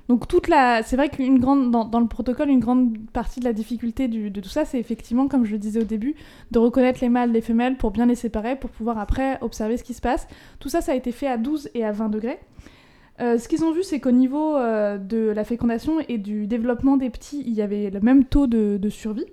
[0.08, 3.52] Donc toute la, c'est vrai qu'une grande dans, le protocole, une grande partie de la
[3.52, 6.14] difficulté de tout ça, c'est effectivement, comme je le disais au début,
[6.52, 9.84] de reconnaître les mâles des femelles pour bien les séparer, pour pouvoir après observer ce
[9.84, 10.28] qui se passe.
[10.60, 12.38] Tout ça, ça a été fait à 12 et à 20 degrés.
[13.18, 16.96] Euh, ce qu'ils ont vu, c'est qu'au niveau euh, de la fécondation et du développement
[16.96, 19.26] des petits, il y avait le même taux de survie.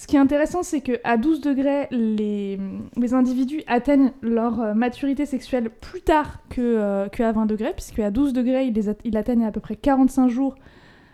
[0.00, 2.56] Ce qui est intéressant, c'est qu'à 12 degrés, les,
[2.96, 7.72] les individus atteignent leur euh, maturité sexuelle plus tard que, euh, que à 20 degrés,
[7.74, 10.54] puisque à 12 degrés, ils, les at- ils atteignent à peu près 45 jours,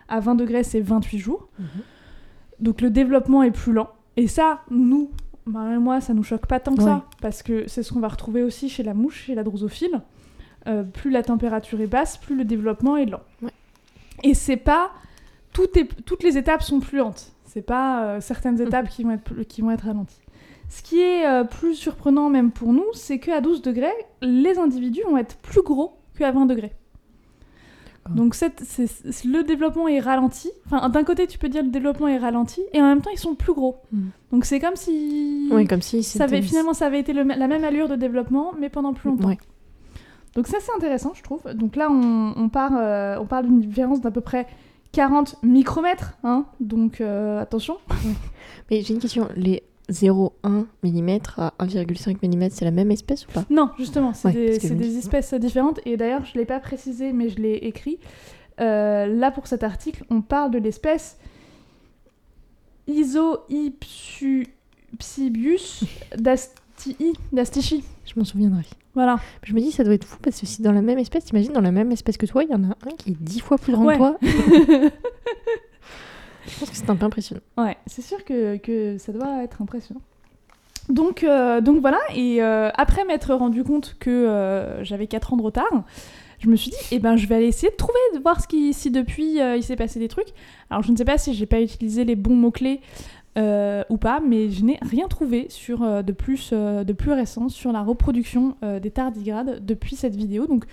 [0.07, 1.47] à 20 degrés, c'est 28 jours.
[2.59, 3.89] Donc le développement est plus lent.
[4.17, 5.09] Et ça, nous,
[5.47, 6.85] Marie et moi, ça nous choque pas tant que Ouais.
[6.85, 9.99] ça, parce que c'est ce qu'on va retrouver aussi chez la mouche, chez la drosophile.
[10.67, 13.21] Euh, plus la température est basse, plus le développement est lent.
[13.41, 13.49] Ouais.
[14.23, 14.91] Et c'est pas
[15.53, 17.31] tout est, toutes les étapes sont plus lentes.
[17.55, 20.19] C'est pas euh, certaines étapes qui vont être qui vont être ralenties.
[20.69, 25.01] Ce qui est euh, plus surprenant même pour nous, c'est qu'à 12 degrés, les individus
[25.09, 26.73] vont être plus gros qu'à 20 degrés.
[28.09, 30.51] Donc le développement est ralenti.
[30.67, 33.17] Enfin, d'un côté, tu peux dire le développement est ralenti, et en même temps, ils
[33.17, 33.77] sont plus gros.
[33.91, 34.01] Mm.
[34.31, 37.23] Donc c'est comme si Oui, comme si ça avait, c'était- finalement ça avait été le-
[37.23, 39.31] la même allure de développement, mais pendant plus longtemps.
[40.35, 41.41] Donc ça c'est intéressant, je trouve.
[41.53, 44.45] Donc là, on, on part, euh, on parle d'une différence d'à peu près
[44.95, 46.45] 40 micromètres, hein.
[46.61, 47.77] Donc euh, attention.
[48.71, 49.27] Mais j'ai une question.
[49.35, 53.43] Les 0,1 mm à 1,5 mm, c'est la même espèce ou pas?
[53.49, 55.81] Non, justement, c'est Ouais, des, c'est espèces différentes.
[55.85, 57.99] Et d'ailleurs, je l'ai pas précisé, mais je l'ai écrit.
[58.61, 61.17] Euh, là, pour cet article, on parle de l'espèce
[62.87, 65.83] Isoipsibius
[66.17, 67.83] dastii, dastichi.
[68.05, 68.63] Je m'en souviendrai.
[68.95, 69.17] Voilà.
[69.43, 71.51] Je me dis, ça doit être fou parce que si dans la même espèce, t'imagines,
[71.53, 73.57] dans la même espèce que toi, il y en a un qui est 10 fois
[73.57, 73.93] plus grand Ouais.
[73.95, 74.17] que toi.
[76.47, 77.41] Je pense que c'est un peu impressionnant.
[77.57, 80.01] Ouais, c'est sûr que, que ça doit être impressionnant.
[80.89, 85.37] Donc, euh, donc voilà, et euh, après m'être rendu compte que euh, j'avais 4 ans
[85.37, 85.83] de retard,
[86.37, 88.47] je me suis dit, eh ben, je vais aller essayer de trouver, de voir ce
[88.47, 90.27] qui, si depuis euh, il s'est passé des trucs.
[90.69, 92.81] Alors je ne sais pas si j'ai pas utilisé les bons mots-clés
[93.37, 97.11] euh, ou pas, mais je n'ai rien trouvé sur, euh, de, plus, euh, de plus
[97.11, 100.47] récent sur la reproduction euh, des tardigrades depuis cette vidéo.
[100.47, 100.65] Donc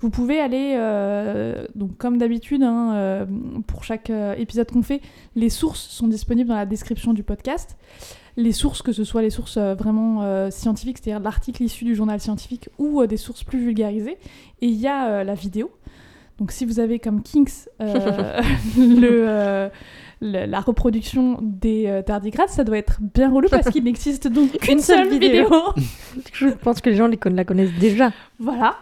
[0.00, 0.78] vous pouvez aller,
[1.74, 3.26] donc comme d'habitude, hein,
[3.66, 5.02] pour chaque épisode qu'on fait,
[5.36, 7.76] les sources sont disponibles dans la description du podcast.
[8.38, 12.70] Les sources, que ce soit les sources vraiment scientifiques, c'est-à-dire l'article issu du journal scientifique
[12.78, 14.16] ou des sources plus vulgarisées.
[14.62, 15.70] Et il y a la vidéo.
[16.40, 18.40] Donc si vous avez comme Kinks euh,
[18.78, 19.68] le, euh,
[20.22, 24.50] le- la reproduction des euh, tardigrades, ça doit être bien relou parce qu'il n'existe donc
[24.58, 25.44] qu'une Une seule seule vidéo.
[25.44, 25.60] vidéo.
[26.32, 28.10] Je pense que les gens les con- la connaissent déjà.
[28.38, 28.76] Voilà.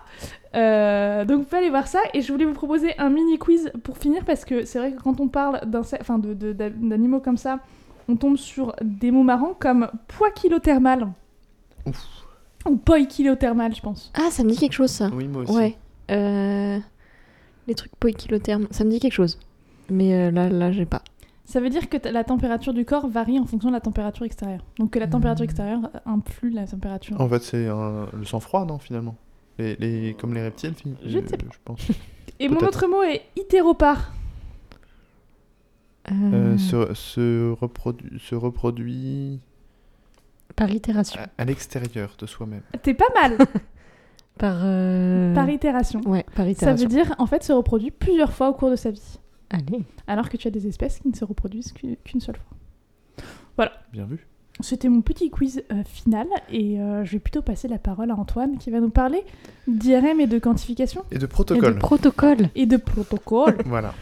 [0.55, 3.71] Euh, donc vous pouvez aller voir ça et je voulais vous proposer un mini quiz
[3.85, 6.71] pour finir parce que c'est vrai que quand on parle d'insectes- enfin de- de- d'a-
[6.71, 7.59] d'animaux comme ça,
[8.09, 11.09] on tombe sur des mots marrants comme poids kilothermal
[11.87, 12.03] Ouf.
[12.67, 14.11] ou poids kilothermal, je pense.
[14.15, 15.11] Ah, ça me dit quelque chose, ça.
[15.13, 15.53] Oui, moi aussi.
[15.53, 15.77] Ouais.
[16.11, 16.79] Euh...
[17.69, 19.39] Les trucs poikilothermes, ça me dit quelque chose.
[19.91, 21.03] Mais euh, là, là, j'ai pas.
[21.45, 24.65] Ça veut dire que la température du corps varie en fonction de la température extérieure.
[24.79, 27.19] Donc que la température extérieure influe la température.
[27.21, 29.17] En fait, c'est un- le sang-froid, non, finalement?
[29.59, 31.47] Les, les- Comme les reptiles, Je ne sais euh, pas.
[31.53, 31.81] Je pense.
[32.41, 34.13] Et mon autre mot est hétéropare.
[36.11, 39.41] Euh, Euh, se, se, reprodu- se reproduit
[40.57, 41.21] Par itération.
[41.21, 42.63] à, à l'extérieur de soi-même.
[42.83, 43.37] T'es pas mal.
[44.39, 44.61] Par.
[44.63, 46.01] euh, par itération.
[46.07, 46.89] Ouais, par Ça itération.
[46.89, 49.19] veut dire en fait se reproduit plusieurs fois au cours de sa vie.
[49.51, 49.83] Allez.
[50.07, 53.69] Alors que tu as des espèces qui ne se reproduisent qu'une seule fois.
[53.93, 54.27] Bien vu.
[54.61, 58.15] C'était mon petit quiz euh, final et euh, je vais plutôt passer la parole à
[58.17, 59.23] Antoine qui va nous parler
[59.69, 61.79] d'IRM et de quantification Et de Et de protocole.
[61.79, 62.49] protocole.
[62.55, 63.57] et de protocole.
[63.67, 63.95] Voilà.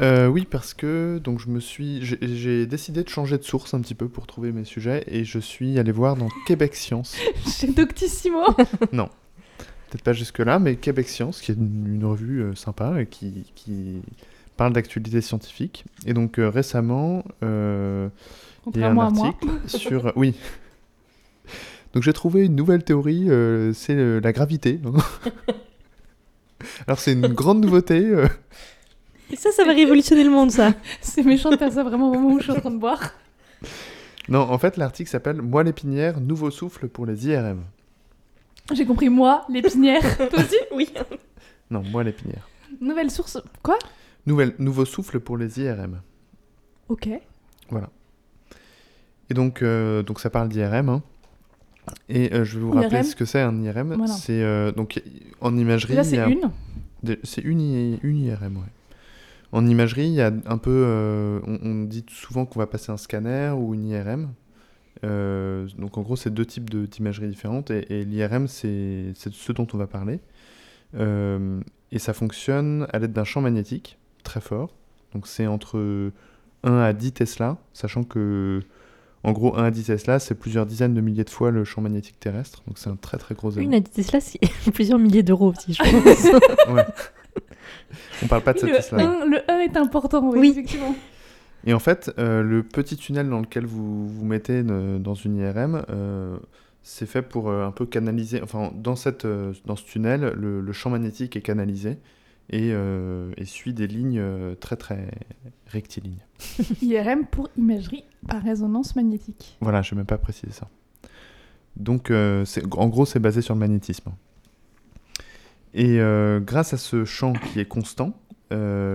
[0.00, 3.72] Euh, oui, parce que donc je me suis, j'ai- j'ai décidé de changer de source
[3.74, 7.16] un petit peu pour trouver mes sujets et je suis allé voir dans Québec Science.
[7.46, 8.38] Chez Doctissimo.
[9.92, 13.06] Peut-être pas jusque là, mais Québec Science, qui est une, une revue euh, sympa et
[13.06, 14.00] qui, qui
[14.56, 15.84] parle d'actualité scientifique.
[16.06, 18.08] Et donc euh, récemment, euh,
[18.74, 20.34] il y a un article sur, oui.
[21.92, 24.80] Donc j'ai trouvé une nouvelle théorie, euh, c'est euh, la gravité.
[26.86, 28.02] Alors c'est une grande nouveauté.
[28.06, 28.26] euh,
[29.30, 30.72] Et ça, ça va révolutionner le monde, ça.
[31.02, 33.12] C'est méchant de faire ça vraiment au moment où je suis en train de boire.
[34.30, 37.62] Non, en fait, l'article s'appelle Moelle épinière, nouveau souffle pour les IRM.
[38.72, 40.02] J'ai compris moi, l'épinière.
[40.30, 40.88] Toi aussi Oui.
[41.70, 42.48] Non, moelle épinière.
[42.80, 43.38] Nouvelle source.
[43.62, 43.78] Quoi?
[44.26, 46.00] Nouvelle, nouveau souffle pour les IRM.
[46.88, 47.08] Ok.
[49.30, 50.88] Et donc, euh, donc ça parle d'IRM.
[50.88, 51.02] hein.
[52.08, 53.04] Et euh, je vais vous rappeler IRM.
[53.06, 53.94] ce que c'est un IRM.
[53.94, 54.12] Voilà.
[54.12, 55.02] C'est euh, donc
[55.40, 55.94] en imagerie.
[55.94, 56.50] Y c'est a- une.
[57.24, 58.62] C'est une, une IRM, ouais.
[59.50, 60.70] En imagerie, il y a un peu.
[60.86, 64.32] euh, on, on dit souvent qu'on va passer un scanner ou une IRM.
[65.04, 67.70] Euh, donc en gros, c'est deux types de- d'imagerie différentes.
[67.70, 70.20] Et, et l'IRM, c'est ce dont on va parler.
[70.94, 74.74] Euh, et ça fonctionne à l'aide d'un champ magnétique très fort.
[75.14, 76.10] Donc c'est entre
[76.64, 78.60] 1 à 10 Tesla, sachant que.
[79.24, 81.80] En gros, 1 à 10 Tesla, c'est plusieurs dizaines de milliers de fois le champ
[81.80, 82.62] magnétique terrestre.
[82.66, 83.68] Donc c'est un très très gros élément.
[83.68, 84.40] Une a dit Tesla, c'est
[84.74, 86.42] plusieurs milliers d'euros aussi, je pense.
[86.74, 86.84] Ouais.
[88.22, 88.98] On parle pas de cette Le Tesla.
[88.98, 90.48] 1, le 1 est important, oui, Oui.
[90.50, 90.94] effectivement.
[91.64, 95.84] Et en fait, euh, le petit tunnel dans lequel vous vous mettez dans une IRM,
[95.90, 96.36] euh,
[96.82, 98.42] c'est fait pour euh, un peu canaliser.
[98.42, 101.98] Enfin, dans, cette, dans ce tunnel, le, le champ magnétique est canalisé
[102.50, 104.22] et, et suit des lignes
[104.60, 105.08] très très
[105.68, 106.24] rectilignes.
[106.82, 109.56] IRM pour imagerie par résonance magnétique.
[109.60, 110.68] Voilà, je n'ai même pas précisé ça.
[111.76, 114.10] Donc, en gros, c'est basé sur le magnétisme.
[115.72, 115.98] Et
[116.44, 118.12] grâce à ce champ qui est constant,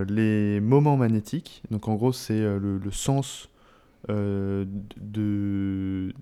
[0.08, 3.50] les moments magnétiques, donc en gros, c'est euh, le, le sens
[4.10, 4.66] euh,
[4.98, 6.14] de,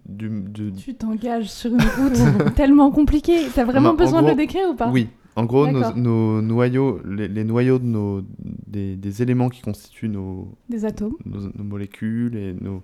[0.78, 3.48] Tu t'engages sur une route tellement compliquée.
[3.54, 4.90] T'as vraiment besoin de le décrire ou pas?
[4.90, 8.24] Oui, en gros, nos, noyaux, les, les noyaux de nos,
[8.68, 11.16] des, des éléments qui constituent nos, Des atomes.
[11.26, 12.84] nos, nos molécules et nos,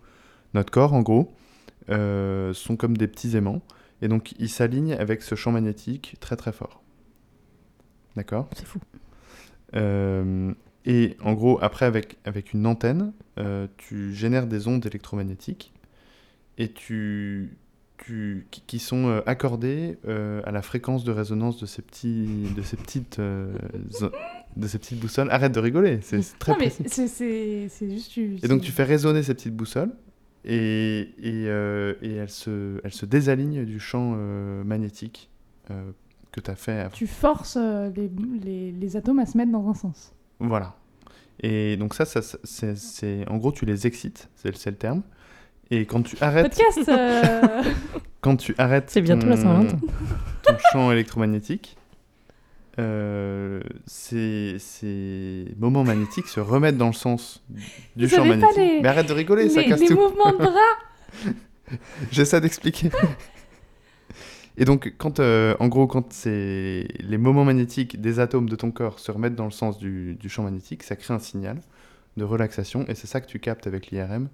[0.54, 1.32] notre corps, en gros,
[1.90, 3.62] euh, sont comme des petits aimants.
[4.02, 6.82] Et donc, ils s'alignent avec ce champ magnétique très très fort.
[8.16, 8.50] D'accord?
[8.56, 8.80] C'est fou.
[9.76, 10.54] Euh,
[10.86, 15.74] Et en gros, après, avec, avec une antenne, euh, tu génères des ondes électromagnétiques
[16.58, 17.56] et tu,
[17.98, 22.78] tu, qui, sont euh, accordées à la fréquence de résonance de ces, petits, de ces,
[22.78, 25.30] petites, de ces petites boussoles.
[25.30, 26.84] Arrête de rigoler, c'est très non, précis.
[27.08, 28.44] c'est- juste.
[28.44, 29.92] Et donc tu fais résonner ces petites boussoles
[30.46, 35.30] et, et, euh, et elles, se, elles se désalignent du champ euh, magnétique
[35.70, 35.92] euh,
[36.32, 36.90] que tu as fait.
[36.94, 38.10] Tu forces euh, les,
[38.44, 40.14] les, les atomes à se mettre dans un sens.
[40.40, 40.76] Voilà.
[41.44, 45.02] Et donc ça, ça, c'est, c'est- en gros tu les excites, c'est, c'est le terme.
[45.72, 47.64] Et quand tu arrêtes, Podcast euh,
[48.22, 49.80] quand tu arrêtes C'est bientôt la ton- Saint-Valentin.
[50.44, 51.78] ton champ électromagnétique,
[52.80, 57.44] euh, ces, ces moments magnétiques se remettent dans le sens
[57.96, 58.58] du Vous champ magnétique.
[58.58, 59.96] les- Mais arrête de rigoler, ça les, casse les tout.
[59.96, 61.32] mouvements de bras
[62.12, 62.90] J'essaie d'expliquer.
[64.58, 69.00] Et donc, quand, euh, en gros, quand les moments magnétiques des atomes de ton corps
[69.00, 71.60] se remettent dans le sens du, du champ magnétique, ça crée un signal
[72.18, 74.28] de relaxation, et c'est ça que tu captes avec l'IRM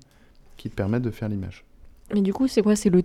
[0.57, 1.63] qui te permet de faire l'image.
[2.13, 2.75] Mais du coup, c'est quoi?
[2.75, 3.03] C'est le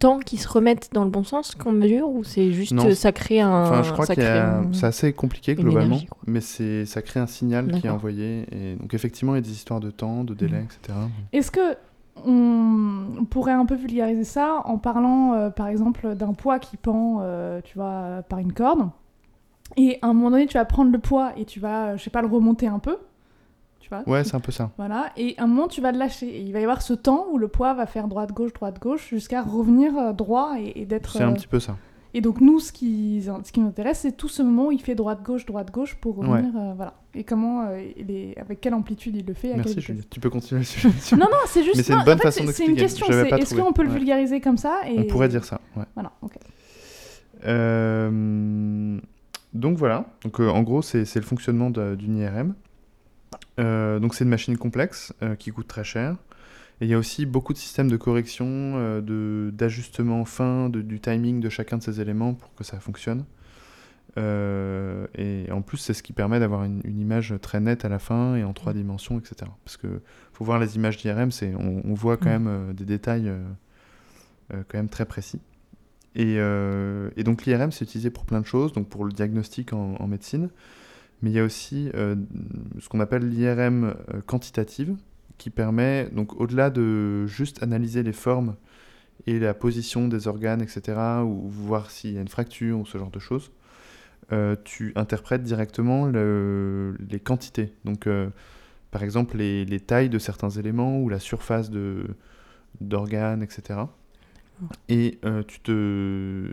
[0.00, 2.86] temps qui se remette dans le bon sens qu'on mesure ou c'est juste Non.
[2.86, 3.62] euh, ça crée un.
[3.64, 7.70] Enfin, je crois un- c'est assez compliqué globalement, énergie, mais c'est ça crée un signal
[7.72, 8.46] qui est envoyé.
[8.52, 10.64] Et donc, effectivement, il y a des histoires de temps, de délai, Mhm.
[10.66, 10.98] etc.
[11.32, 11.76] Est-ce que
[12.26, 17.18] on pourrait un peu vulgariser ça en parlant, euh, par exemple, d'un poids qui pend,
[17.22, 18.90] euh, tu vois, par une corde
[19.76, 22.02] Et à un moment donné, tu vas prendre le poids et tu vas, euh, je
[22.02, 22.98] sais pas, le remonter un peu.
[23.80, 24.70] Tu vois Ouais, c'est un peu ça.
[24.76, 25.10] Voilà.
[25.16, 26.26] Et à un moment, tu vas le lâcher.
[26.28, 29.42] Et il va y avoir ce temps où le poids va faire droite-gauche, droite-gauche, jusqu'à
[29.42, 31.12] revenir droit et, et d'être.
[31.12, 31.76] C'est un petit peu ça.
[32.14, 34.80] Et donc, nous, ce qui, ce qui nous intéresse, c'est tout ce moment où il
[34.80, 36.50] fait droite-gauche, droite-gauche pour revenir.
[36.56, 36.94] euh, voilà.
[37.14, 39.52] Et comment, euh, il est, avec quelle amplitude il le fait.
[39.52, 40.06] à Merci, quelle Julie.
[40.10, 40.62] Tu peux continuer.
[41.12, 41.82] Non, non, c'est juste.
[41.82, 43.06] C'est une bonne en fait, façon c'est- une question.
[43.06, 43.60] Est-ce trouvé.
[43.62, 44.98] qu'on peut le vulgariser comme ça et...
[45.00, 45.84] On pourrait dire ça, ouais.
[45.94, 46.32] Voilà, ok.
[47.44, 48.98] Euh,
[49.54, 52.54] donc voilà, donc, euh, en gros c'est le fonctionnement d'une IRM.
[54.00, 56.16] Donc c'est une machine complexe qui coûte très cher.
[56.80, 60.80] Et il y a aussi beaucoup de systèmes de correction, euh, de- d'ajustement fin de-
[60.82, 63.24] du timing de chacun de ces éléments pour que ça fonctionne.
[64.16, 67.88] Euh, et en plus, c'est ce qui permet d'avoir une, une image très nette à
[67.88, 69.50] la fin et en trois dimensions, etc.
[69.64, 70.00] Parce que
[70.32, 72.44] faut voir les images d'IRM, c'est on, on voit quand Mm.
[72.44, 73.30] même euh, des détails
[74.50, 75.40] quand même très précis.
[76.14, 79.94] Et, et donc l'IRM, c'est utilisé pour plein de choses, donc pour le diagnostic en,
[79.96, 80.48] en médecine,
[81.22, 83.94] mais il y a aussi ce qu'on appelle l'IRM
[84.26, 84.96] quantitative,
[85.38, 88.56] qui permet, donc au-delà de juste analyser les formes
[89.26, 92.98] et la position des organes, etc., ou voir s'il y a une fracture ou ce
[92.98, 93.52] genre de choses,
[94.32, 97.72] euh, tu interprètes directement le- les quantités.
[97.84, 98.30] Donc, euh,
[98.90, 102.06] par exemple, les, les tailles de certains éléments ou la surface de,
[102.80, 103.92] d'organes, etc.
[104.88, 106.46] Et euh, tu te...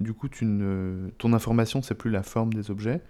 [0.00, 1.10] Du coup, tu ne...
[1.18, 3.00] ton information, c'est plus la forme des objets,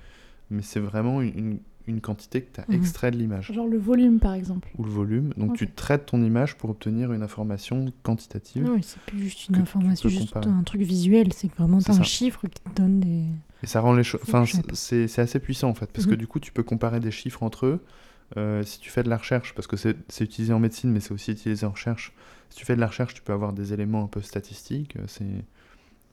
[0.51, 2.75] mais c'est vraiment une, une- quantité que tu as Mhm.
[2.77, 4.69] extrait de l'image Genre le volume, par exemple.
[4.79, 5.33] ou le volume.
[5.37, 8.69] Donc, tu traites ton image pour obtenir une information quantitative.
[8.71, 10.51] Oui, c'est plus juste une information, juste comparer.
[10.51, 11.33] un truc visuel.
[11.33, 12.03] C'est vraiment un ça.
[12.03, 13.25] chiffre qui te donne des.
[13.63, 14.21] Et ça rend les choses.
[14.23, 16.17] Enfin, c'est assez puissant en fait, parce que Mhm.
[16.19, 17.85] du coup, tu peux comparer des chiffres entre eux.
[18.39, 21.13] Euh, si tu fais de la recherche, parce que c'est utilisé en médecine, mais c'est
[21.13, 22.13] aussi utilisé en recherche.
[22.49, 24.97] Si tu fais de la recherche, tu peux avoir des éléments un peu statistiques.
[24.97, 25.45] euh, C'est,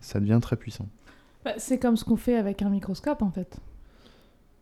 [0.02, 0.88] ça devient très puissant.
[1.46, 3.60] Bah, c'est comme ce qu'on fait avec un microscope, en fait.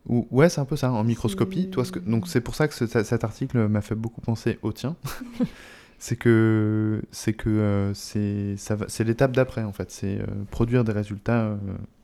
[0.07, 0.91] Ou, ouais, c'est un peu ça.
[0.91, 3.81] En microscopie, C'est- toi, ce que, donc c'est pour ça que ce- cet article m'a
[3.81, 4.95] fait beaucoup penser au tien.
[5.99, 9.91] c'est que c'est que euh, c'est ça va- c'est l'étape d'après en fait.
[9.91, 11.57] C'est euh, produire des résultats euh,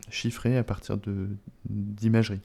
[0.10, 1.30] chiffrés à partir de
[1.70, 2.42] d'imagerie.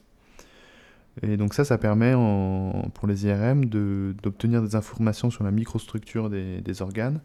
[1.23, 5.51] Et donc ça, ça permet en- pour les IRM de- d'obtenir des informations sur la
[5.51, 7.21] microstructure des, des organes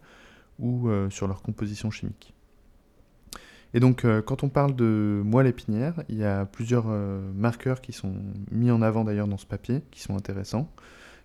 [0.60, 2.34] ou sur leur composition chimique.
[3.74, 7.82] Et donc, euh, quand on parle de moelle épinière, il y a plusieurs euh, marqueurs
[7.82, 8.14] qui sont
[8.52, 10.70] mis en avant d'ailleurs dans ce papier, qui sont intéressants,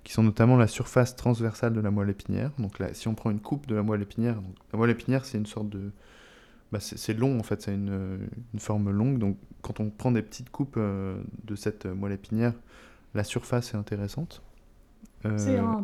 [0.02, 2.50] qui sont notamment la surface transversale de la moelle épinière.
[2.58, 5.26] Donc là, si on prend une coupe de la moelle épinière, donc, la moelle épinière,
[5.26, 5.90] c'est une sorte de...
[6.72, 8.18] bah, c'est long en fait, c'est une,
[8.54, 9.18] une forme longue.
[9.18, 12.54] Donc quand on prend des petites coupes euh, de cette moelle épinière,
[13.14, 14.42] la surface est intéressante.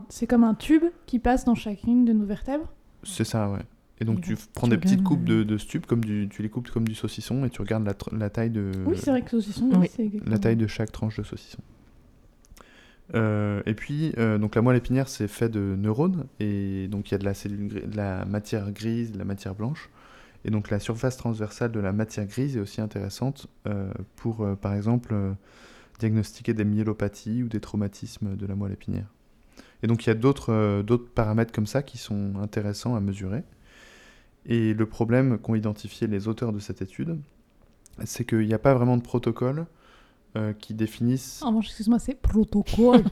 [0.09, 2.72] C'est comme un tube qui passe dans chacune de nos vertèbres?
[3.03, 3.61] c'est ça, ouais.
[4.00, 6.42] Et donc Et tu prends tu des petites coupes de, euh, de comme du, tu
[6.42, 8.72] les coupes comme du saucisson, et tu regardes la, taille de...
[8.87, 9.90] Oui, c'est vrai que saucisson, oui, Oui.
[9.94, 11.62] c'est exactement- la taille de chaque tranche de saucisson.
[13.14, 17.12] Euh, et puis, euh, donc la moelle épinière, c'est fait de neurones, et donc il
[17.12, 19.90] y a de la, cellule gri- de la matière grise, de la matière blanche.
[20.46, 24.57] Et donc la surface transversale de la matière grise est aussi intéressante euh, pour, euh,
[24.57, 25.33] par exemple, euh,
[25.98, 29.07] diagnostiquer des myélopathies ou des traumatismes de la moelle épinière.
[29.83, 33.00] Et donc il y a d'autres euh, d'autres paramètres comme ça qui sont intéressants à
[33.00, 33.42] mesurer.
[34.46, 37.18] Et le problème qu'ont identifié les auteurs de cette étude,
[38.04, 39.66] c'est qu'il n'y a pas vraiment de protocole
[40.37, 43.04] euh, qui définissent En revanche, excuse-moi, c'est protocole.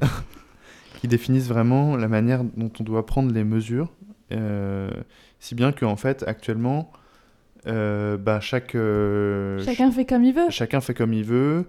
[1.00, 3.90] qui définissent vraiment la manière dont on doit prendre les mesures,
[4.32, 4.90] euh,
[5.40, 6.92] si bien qu'en fait, actuellement,
[7.66, 10.42] euh, bah, chaque, euh, Chacun fait comme il veut.
[10.42, 11.64] ch- chacun fait comme il veut.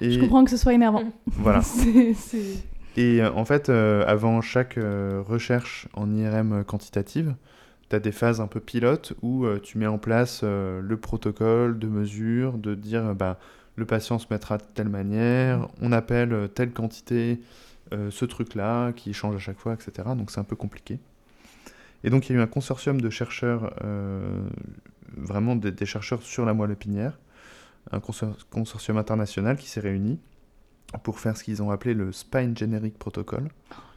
[0.00, 1.04] Et Je comprends que ce soit énervant.
[1.26, 1.60] voilà.
[1.62, 2.64] C'est- c'est-
[2.96, 7.34] Et en fait, avant chaque recherche en IRM quantitative,
[7.88, 10.96] tu as des phases un peu pilotes où euh, tu mets en place euh, le
[10.96, 13.38] protocole de mesure, de dire bah,
[13.76, 17.40] le patient se mettra de telle manière, on appelle euh, telle quantité
[17.92, 20.08] euh, ce truc-là qui change à chaque fois, etc.
[20.16, 20.98] Donc c'est un peu compliqué.
[22.02, 23.72] Et donc il y a eu un consortium de chercheurs,
[25.16, 27.18] vraiment des, des chercheurs sur la moelle épinière,
[27.92, 30.18] un consor- consortium international qui s'est réuni
[31.02, 33.48] pour faire ce qu'ils ont appelé le Spine Generic Protocol.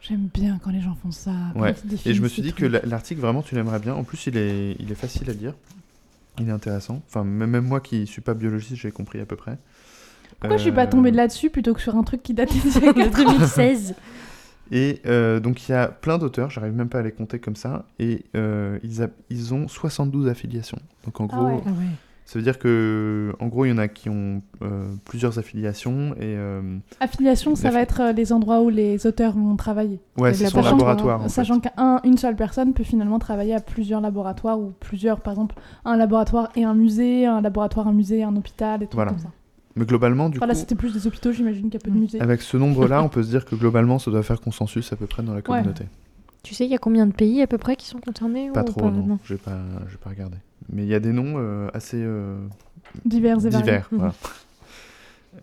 [0.02, 1.32] J'aime bien quand les gens font ça.
[1.56, 1.76] Ouais.
[2.06, 2.86] Et je me suis dit que trucs.
[2.90, 3.94] l'article, vraiment, tu l'aimerais bien.
[3.96, 5.54] En plus, il est, il est facile à lire.
[6.40, 7.02] Il est intéressant.
[7.08, 9.58] Enfin, même moi qui suis pas biologiste, j'ai compris à peu près.
[10.40, 12.92] Pourquoi je suis pas Euh, tombée là-dessus plutôt que sur un truc qui date de
[12.94, 13.96] quatre ans 2016.
[14.72, 17.56] Et euh, donc, il y a plein d'auteurs, j'arrive même pas à les compter comme
[17.56, 17.86] ça.
[18.00, 20.80] Et euh, ils, a- ils ont 72 affiliations.
[21.06, 21.64] Donc, en Ah gros.
[21.66, 21.86] Ah ouais.
[22.30, 26.14] Ça veut dire que, en gros, il y en a qui ont euh, plusieurs affiliations.
[26.18, 30.02] Et euh, Affiliation, ça va être euh, les endroits où les auteurs vont travailler.
[30.18, 31.22] ouais, c'est son sachant- laboratoire.
[31.24, 31.30] en.
[31.30, 35.96] Sachant qu'une seule personne peut finalement travailler à plusieurs laboratoires ou plusieurs, par exemple, un
[35.96, 39.12] laboratoire et un musée, un laboratoire, un musée, un hôpital et tout Voilà.
[39.12, 39.30] comme ça.
[39.78, 41.92] Mais globalement, du Enfin, là, coup, c'était plus des hôpitaux, j'imagine qu'il y a peu
[41.92, 42.00] de Mm.
[42.00, 42.20] musées.
[42.20, 45.08] avec ce nombre-là, on peut se dire que globalement, ça doit faire consensus à peu
[45.08, 45.86] près dans la communauté.
[46.44, 48.62] Tu sais, il y a combien de pays à peu près qui sont concernés Pas
[48.64, 49.18] ou trop, non.
[49.24, 49.58] J'ai pas,
[49.90, 50.38] j'ai pas regardé.
[50.70, 52.38] Mais il y a des noms euh, assez euh,
[53.06, 53.66] Divers et variés.
[53.66, 53.90] divers.
[53.92, 54.00] Mhm.
[54.00, 54.14] voilà.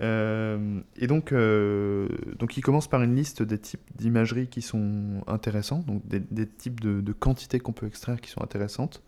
[0.00, 5.84] Euh, et donc, donc, il commence par une liste des types d'imagerie qui sont intéressants,
[5.86, 9.02] donc des, des types de, de quantités qu'on peut extraire qui sont intéressantes,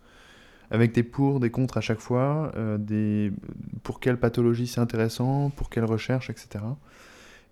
[0.71, 3.33] avec des pour, des contre à chaque fois, des,
[3.83, 6.59] pour quelle pathologie c'est intéressant, pour quelle recherche, etc.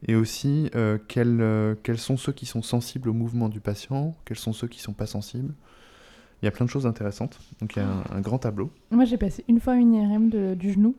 [0.07, 4.15] Et aussi, euh, quels, euh, quels sont ceux qui sont sensibles au mouvement du patient,
[4.25, 5.53] quels sont ceux qui sont pas sensibles.
[6.41, 7.39] Il y a plein de choses intéressantes.
[7.61, 8.69] Donc il y a un, un grand tableau.
[8.91, 10.95] Moi, j'ai passé une fois une IRM de- du genou.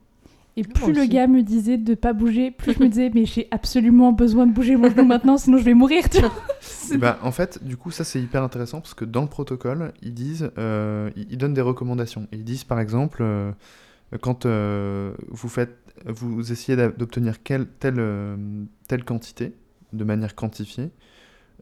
[0.58, 1.08] Et Moi plus le aussi.
[1.10, 4.52] gars me disait de pas bouger, plus je me disais mais j'ai absolument besoin de
[4.52, 6.08] bouger mon genou maintenant, sinon je vais mourir.
[6.08, 6.32] Tu vois.
[6.60, 9.92] C'est- ben, en fait, du coup, ça c'est hyper intéressant parce que dans le protocole,
[10.00, 12.26] ils disent, euh, ils ils donnent des recommandations.
[12.32, 13.52] Ils disent par exemple, euh,
[14.22, 15.76] quand euh, vous faites,
[16.06, 18.36] vous essayez d'a- d'obtenir quelle, telle, euh,
[18.88, 19.52] telle quantité
[19.92, 20.88] de manière quantifiée,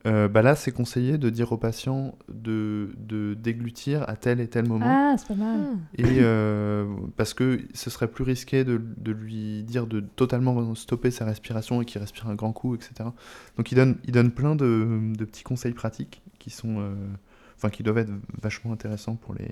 [0.07, 4.49] euh, bah là c'est conseillé de dire au patient de, de déglutir à tel et
[4.49, 4.85] tel moment.
[4.87, 5.61] Ah, c'est pas mal.
[5.97, 6.87] Et euh,
[7.17, 11.81] parce que ce serait plus risqué de, de lui dire de totalement stopper sa respiration
[11.81, 13.09] et qu'il respire un grand coup, etc.
[13.57, 17.83] Donc il donne, il donne plein de, de petits conseils pratiques qui sont, euh, qui
[17.83, 19.51] doivent être vachement intéressants pour les,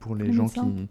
[0.00, 0.64] pour les Les gens médecins.
[0.64, 0.88] qui,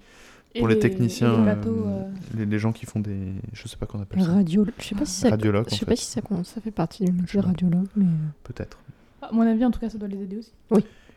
[0.59, 2.03] pour les, les- techniciens, les euh, bateaux, euh,
[2.37, 4.65] les, les gens qui font des, je sais pas qu'on appelle ça, Radio...
[4.79, 5.29] Je sais pas si ça...
[5.29, 8.05] radiologues Je sais fait, pas si ça compte, ça fait partie du métier radiologue, mais...
[8.05, 8.09] euh,
[8.43, 8.77] peut-être.
[9.21, 10.51] À mon avis, en tout cas, ça doit les aider aussi.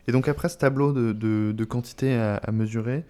[0.07, 3.03] Et donc après ce tableau de, de, de quantité à, à mesurer,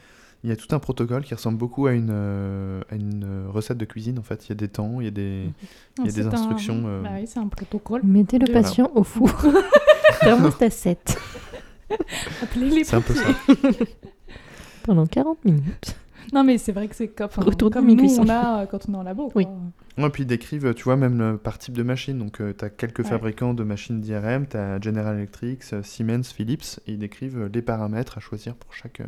[0.43, 3.77] il y a tout un protocole qui ressemble beaucoup à une, euh, à une recette
[3.77, 4.45] de cuisine en fait.
[4.45, 5.49] Il y a des temps, il y a des,
[5.99, 8.01] Il y a des un- instructions, euh, Bah oui, c'est un protocole.
[8.03, 8.61] Mettez le Voilà.
[8.61, 9.31] patient au four.
[10.21, 11.17] Thermostat 7.
[12.43, 13.73] Appelez les c'est un peu pompiers.
[13.79, 13.85] ça.
[14.83, 15.95] Pendant 40 minutes.
[16.33, 18.65] Non, mais c'est vrai que c'est comme, enfin, Retour de comme nous, on a euh,
[18.65, 19.31] quand on est en labo.
[19.35, 19.45] Oui.
[19.45, 20.03] quoi.
[20.03, 22.17] Ouais, puis ils décrivent, tu vois, même euh, par type de machine.
[22.17, 23.05] Donc, tu as quelques Ouais.
[23.05, 27.49] fabricants de machines d'IRM, tu as General Electric, euh, Siemens, Philips, et ils décrivent euh,
[27.53, 29.05] les paramètres à choisir pour chaque, euh,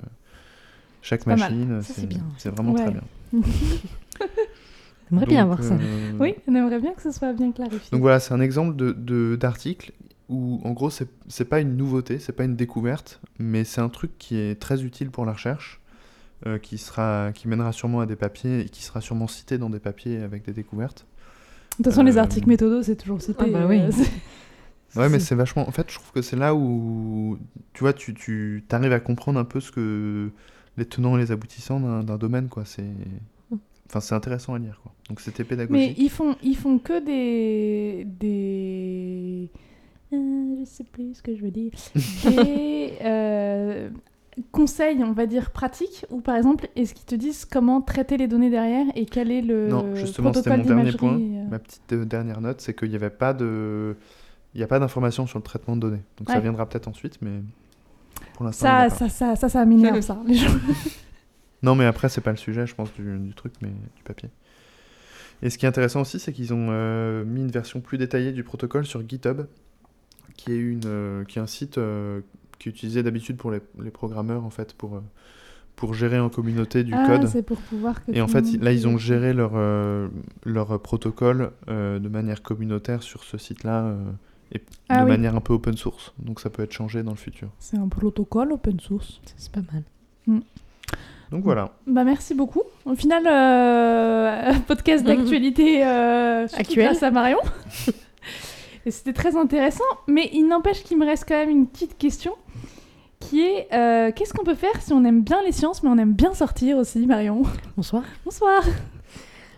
[1.01, 1.81] chaque machine.
[1.83, 2.21] C'est bien.
[2.37, 2.81] C'est vraiment Ouais.
[2.83, 3.03] très bien.
[5.09, 5.73] J'aimerais bien Donc, voir ça.
[5.75, 7.89] euh, Oui, on aimerait bien que ce soit bien clarifié.
[7.91, 9.91] Donc voilà, c'est un exemple de- de- d'article
[10.29, 13.89] où, en gros, c'est c'est pas une nouveauté, c'est pas une découverte, mais c'est un
[13.89, 15.79] truc qui est très utile pour la recherche,
[16.45, 19.69] euh, qui, sera, qui mènera sûrement à des papiers et qui sera sûrement cité dans
[19.69, 21.05] des papiers avec des découvertes.
[21.77, 23.43] De toute façon, les euh, articles méthodos, c'est toujours cité.
[23.45, 23.79] Ah bah oui.
[23.79, 23.91] euh,
[24.95, 25.67] Ouais, mais C'est- vachement.
[25.67, 27.37] En fait, je trouve que c'est là où,
[27.73, 30.31] tu vois, tu, tu arrives à comprendre un peu ce que
[30.77, 32.65] les tenants et les aboutissants d'un d'un domaine, quoi.
[32.65, 32.85] C'est,
[33.87, 34.91] enfin, c'est intéressant à lire, quoi.
[35.07, 35.95] Donc c'était Mais pédagogique.
[35.99, 38.05] ils font, ils font que des.
[38.05, 39.49] des.
[40.13, 41.71] euh, je sais plus ce que je veux dire.
[42.23, 43.89] des euh,
[44.51, 48.27] conseils, on va dire, pratiques, ou par exemple, est-ce qu'ils te disent comment traiter les
[48.27, 51.19] données derrière et quel est le Non, justement, c'était protocole mon dernier d'imagerie, point.
[51.19, 51.49] euh.
[51.49, 53.95] Ma petite euh, dernière note, c'est qu'il n'y avait pas de,
[54.53, 56.01] il y a pas d'information sur le traitement de données.
[56.17, 57.41] Donc ça viendra peut-être ensuite, mais
[58.33, 58.65] pour l'instant.
[58.65, 60.21] Ça, ça, ça, ça, ça m'énerve, ça.
[60.25, 60.49] Les gens...
[61.61, 64.29] Non, mais après, c'est pas le sujet, je pense, du, du truc, mais du papier.
[65.41, 68.31] Et ce qui est intéressant aussi, c'est qu'ils ont euh, mis une version plus détaillée
[68.31, 69.41] du protocole sur GitHub,
[70.37, 72.21] qui est, une, euh, qui est un site euh,
[72.59, 75.01] qui est utilisé d'habitude pour les, les programmeurs, en fait, pour, euh,
[75.75, 77.27] pour gérer en communauté du ah, code.
[77.27, 80.07] c'est pour pouvoir que Et en fait, monde là, ils ont géré leur, euh,
[80.45, 83.97] leur protocole euh, de manière communautaire sur ce site-là, euh,
[84.53, 85.11] et Ah de oui.
[85.11, 86.13] manière un peu open source.
[86.19, 87.49] Donc ça peut être changé dans le futur.
[87.59, 89.21] C'est un protocole open source.
[89.37, 89.83] C'est pas mal.
[91.31, 91.71] Donc voilà.
[91.85, 92.63] Bah merci beaucoup.
[92.85, 96.85] Au final, euh, podcast d'actualité euh, Actuelle.
[96.87, 97.39] grâce à Marion.
[98.85, 102.33] Et c'était très intéressant, mais il n'empêche qu'il me reste quand même une petite question
[103.29, 105.97] qui est euh, qu'est-ce qu'on peut faire si on aime bien les sciences mais on
[105.97, 107.43] aime bien sortir aussi, Marion
[107.77, 108.03] Bonsoir.
[108.25, 108.63] Bonsoir.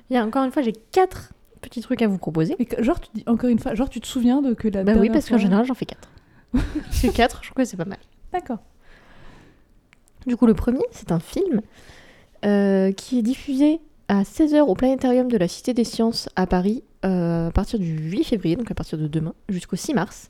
[0.10, 2.56] Il y a encore une fois, j'ai quatre petits trucs à vous proposer.
[2.60, 4.84] Et que- genre tu dis encore une fois, genre tu te souviens de que la
[4.84, 6.10] Bah oui, parce qu'en général, j'en fais quatre.
[7.02, 8.00] Que quatre, je trouve que c'est pas mal.
[8.34, 8.60] D'accord.
[10.28, 11.62] Du coup, le premier, c'est un film
[12.46, 16.84] euh, qui est diffusé à 16h au Planétarium de la Cité des Sciences à Paris
[17.06, 20.30] euh, à partir du 8 février, donc à partir de demain, jusqu'au 6 mars,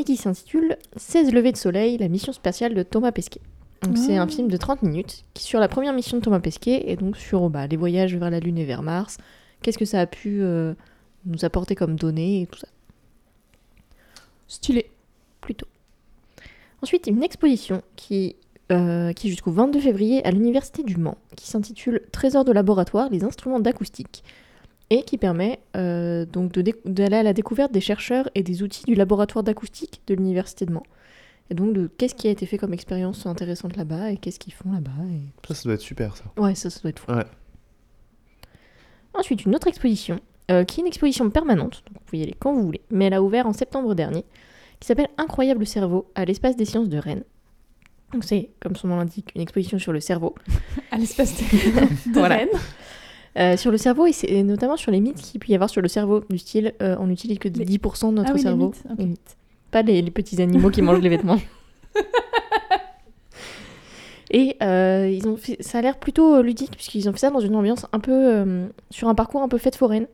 [0.00, 3.42] et qui s'intitule 16 levées de soleil, la mission spatiale de Thomas Pesquet.
[3.82, 6.84] Donc c'est un film de 30 minutes qui sur la première mission de Thomas Pesquet
[6.86, 9.18] et donc sur bah, les voyages vers la Lune et vers Mars,
[9.62, 10.74] qu'est-ce que ça a pu euh,
[11.26, 12.68] nous apporter comme données et tout ça?
[14.48, 14.90] Stylé.
[15.42, 15.66] plutôt.
[16.82, 18.36] Ensuite, une exposition qui,
[18.72, 23.10] euh, qui est jusqu'au 22 février à l'Université du Mans, qui s'intitule Trésors de laboratoire,
[23.10, 24.24] les instruments d'acoustique,
[24.90, 26.52] et qui permet euh, donc
[26.84, 30.72] d'aller à la découverte des chercheurs et des outils du laboratoire d'acoustique de l'Université de
[30.72, 30.82] Mans.
[31.50, 34.52] Et donc de qu'est-ce qui a été fait comme expérience intéressante là-bas et qu'est-ce qu'ils
[34.52, 34.90] font là-bas.
[35.12, 36.24] et- Ça, ça doit être super, ça.
[36.36, 37.10] Ouais, ça, ça doit être fou.
[37.12, 37.24] Ouais.
[39.14, 40.20] Ensuite, une autre exposition,
[40.50, 43.06] euh, qui est une exposition permanente, donc vous pouvez y aller quand vous voulez, mais
[43.06, 44.24] elle a ouvert en septembre dernier,
[44.78, 47.24] qui s'appelle Incroyable cerveau à l'espace des sciences de Rennes.
[48.12, 50.34] Donc c'est, comme son nom l'indique, une exposition sur le cerveau.
[50.92, 51.44] À l'espace de,
[52.12, 52.36] de Voilà.
[52.38, 52.48] Rennes.
[53.38, 55.86] Euh, sur le cerveau et, notamment sur les mythes qu'il peut y avoir sur le
[55.88, 58.66] cerveau, du style euh, on n'utilise que Les- 10% de notre Ah oui, les cerveau.
[58.66, 58.82] mythes.
[58.98, 59.36] Les mythes.
[59.70, 61.38] Pas les, les petits animaux qui mangent les vêtements.
[64.32, 67.40] Et euh, ils ont fait, ça a l'air plutôt ludique puisqu'ils ont fait ça dans
[67.40, 70.06] une ambiance un peu sur un parcours un peu fête foraine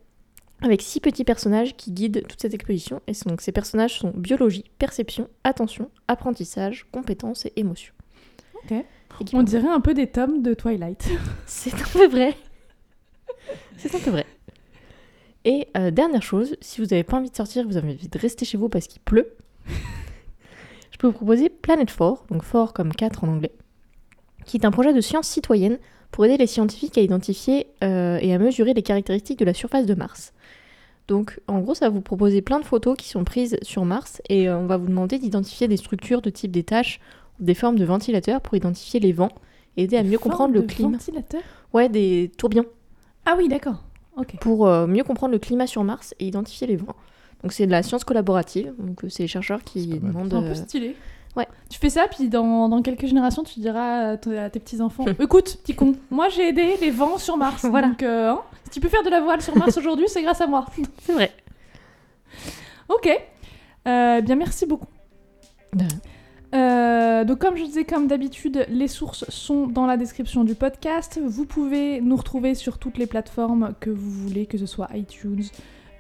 [0.63, 3.03] avec six petits personnages qui guident toute cette exposition.
[3.09, 7.93] Et donc ces personnages sont biologie, perception, attention, apprentissage, compétences et émotion.
[8.65, 8.75] Ok.
[9.35, 11.07] On dirait un peu des tomes de Twilight.
[11.47, 12.35] C'est un peu vrai.
[13.77, 14.27] C'est un peu vrai.
[15.45, 18.19] Et euh, dernière chose, si vous n'avez pas envie de sortir, vous avez envie de
[18.19, 19.33] rester chez vous parce qu'il pleut,
[20.91, 23.53] je peux vous proposer Planet 4, donc 4 comme 4 en anglais,
[24.45, 25.79] qui est un projet de science citoyenne
[26.11, 29.87] pour aider les scientifiques à identifier euh, et à mesurer les caractéristiques de la surface
[29.87, 30.33] de Mars.
[31.07, 34.21] Donc en gros, ça va vous proposer plein de photos qui sont prises sur Mars
[34.29, 37.01] et euh, on va vous demander d'identifier des structures de type des tâches,
[37.39, 39.31] des formes de ventilateurs pour identifier les vents,
[39.77, 40.93] et aider à mieux comprendre le climat.
[40.93, 41.43] Ventilateur
[41.73, 42.67] Ouais, des tourbillons
[43.27, 43.83] Ah oui, d'accord.
[44.17, 44.37] Ok.
[44.41, 46.97] pour euh, mieux comprendre le climat sur Mars et identifier les vents.
[47.43, 50.31] Donc c'est de la science collaborative, donc euh, c'est les chercheurs qui demandent...
[50.31, 50.97] C'est un peu euh, stylé.
[51.37, 51.47] ouais.
[51.69, 55.05] Tu fais ça, puis dans, dans quelques générations, tu diras à, t- à tes petits-enfants
[55.21, 57.67] Écoute, petit con, moi j'ai aidé les vents sur Mars.
[57.71, 57.89] Voilà.
[57.89, 60.41] Donc, euh, hein, si tu peux faire de la voile sur Mars aujourd'hui, c'est grâce
[60.41, 60.65] à moi.
[61.03, 61.31] C'est vrai.
[62.89, 63.09] ok.
[63.87, 64.87] Euh, bien, merci beaucoup.
[66.57, 71.21] Euh, donc comme je disais, comme d'habitude, les sources sont dans la description du podcast.
[71.23, 75.45] Vous pouvez nous retrouver sur toutes les plateformes que vous voulez, que ce soit iTunes,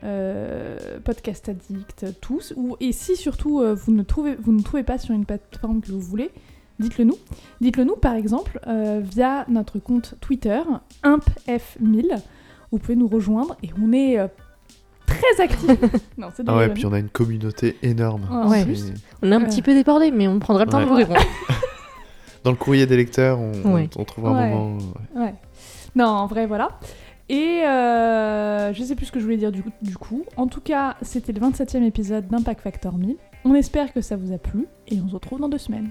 [0.04, 2.54] euh, Podcast Addict, tous.
[2.56, 5.82] Ou, et si surtout euh, vous, ne trouvez, vous ne trouvez pas sur une plateforme
[5.82, 6.30] que vous voulez,
[6.78, 7.18] dites-le nous.
[7.60, 8.58] Dites-le nous par exemple
[9.02, 10.60] via notre compte Twitter,
[11.02, 12.18] impf1000.
[12.72, 14.18] Vous pouvez nous rejoindre et on est
[15.06, 15.68] très actifs.
[16.18, 18.26] non, c'est Ah ouais, puis on a une communauté énorme.
[18.30, 18.66] Ah, Ouais.
[18.74, 21.20] C'est- On est un petit peu débordé, mais on prendra le temps de vous répondre.
[22.44, 23.88] Dans le courrier des lecteurs, on, on- Ouais.
[23.96, 24.42] on trouvera Ouais.
[24.42, 24.78] un moment.
[25.16, 25.22] ouais.
[25.22, 25.34] Ouais.
[25.94, 26.78] Non, en vrai, voilà.
[27.28, 29.70] Et euh, je sais plus ce que je voulais dire du coup.
[29.82, 30.24] Du coup.
[30.36, 33.16] En tout cas, c'était le 27e épisode d'Impact Factor 1000.
[33.44, 35.90] On espère que ça vous a plu et on se retrouve dans deux semaines.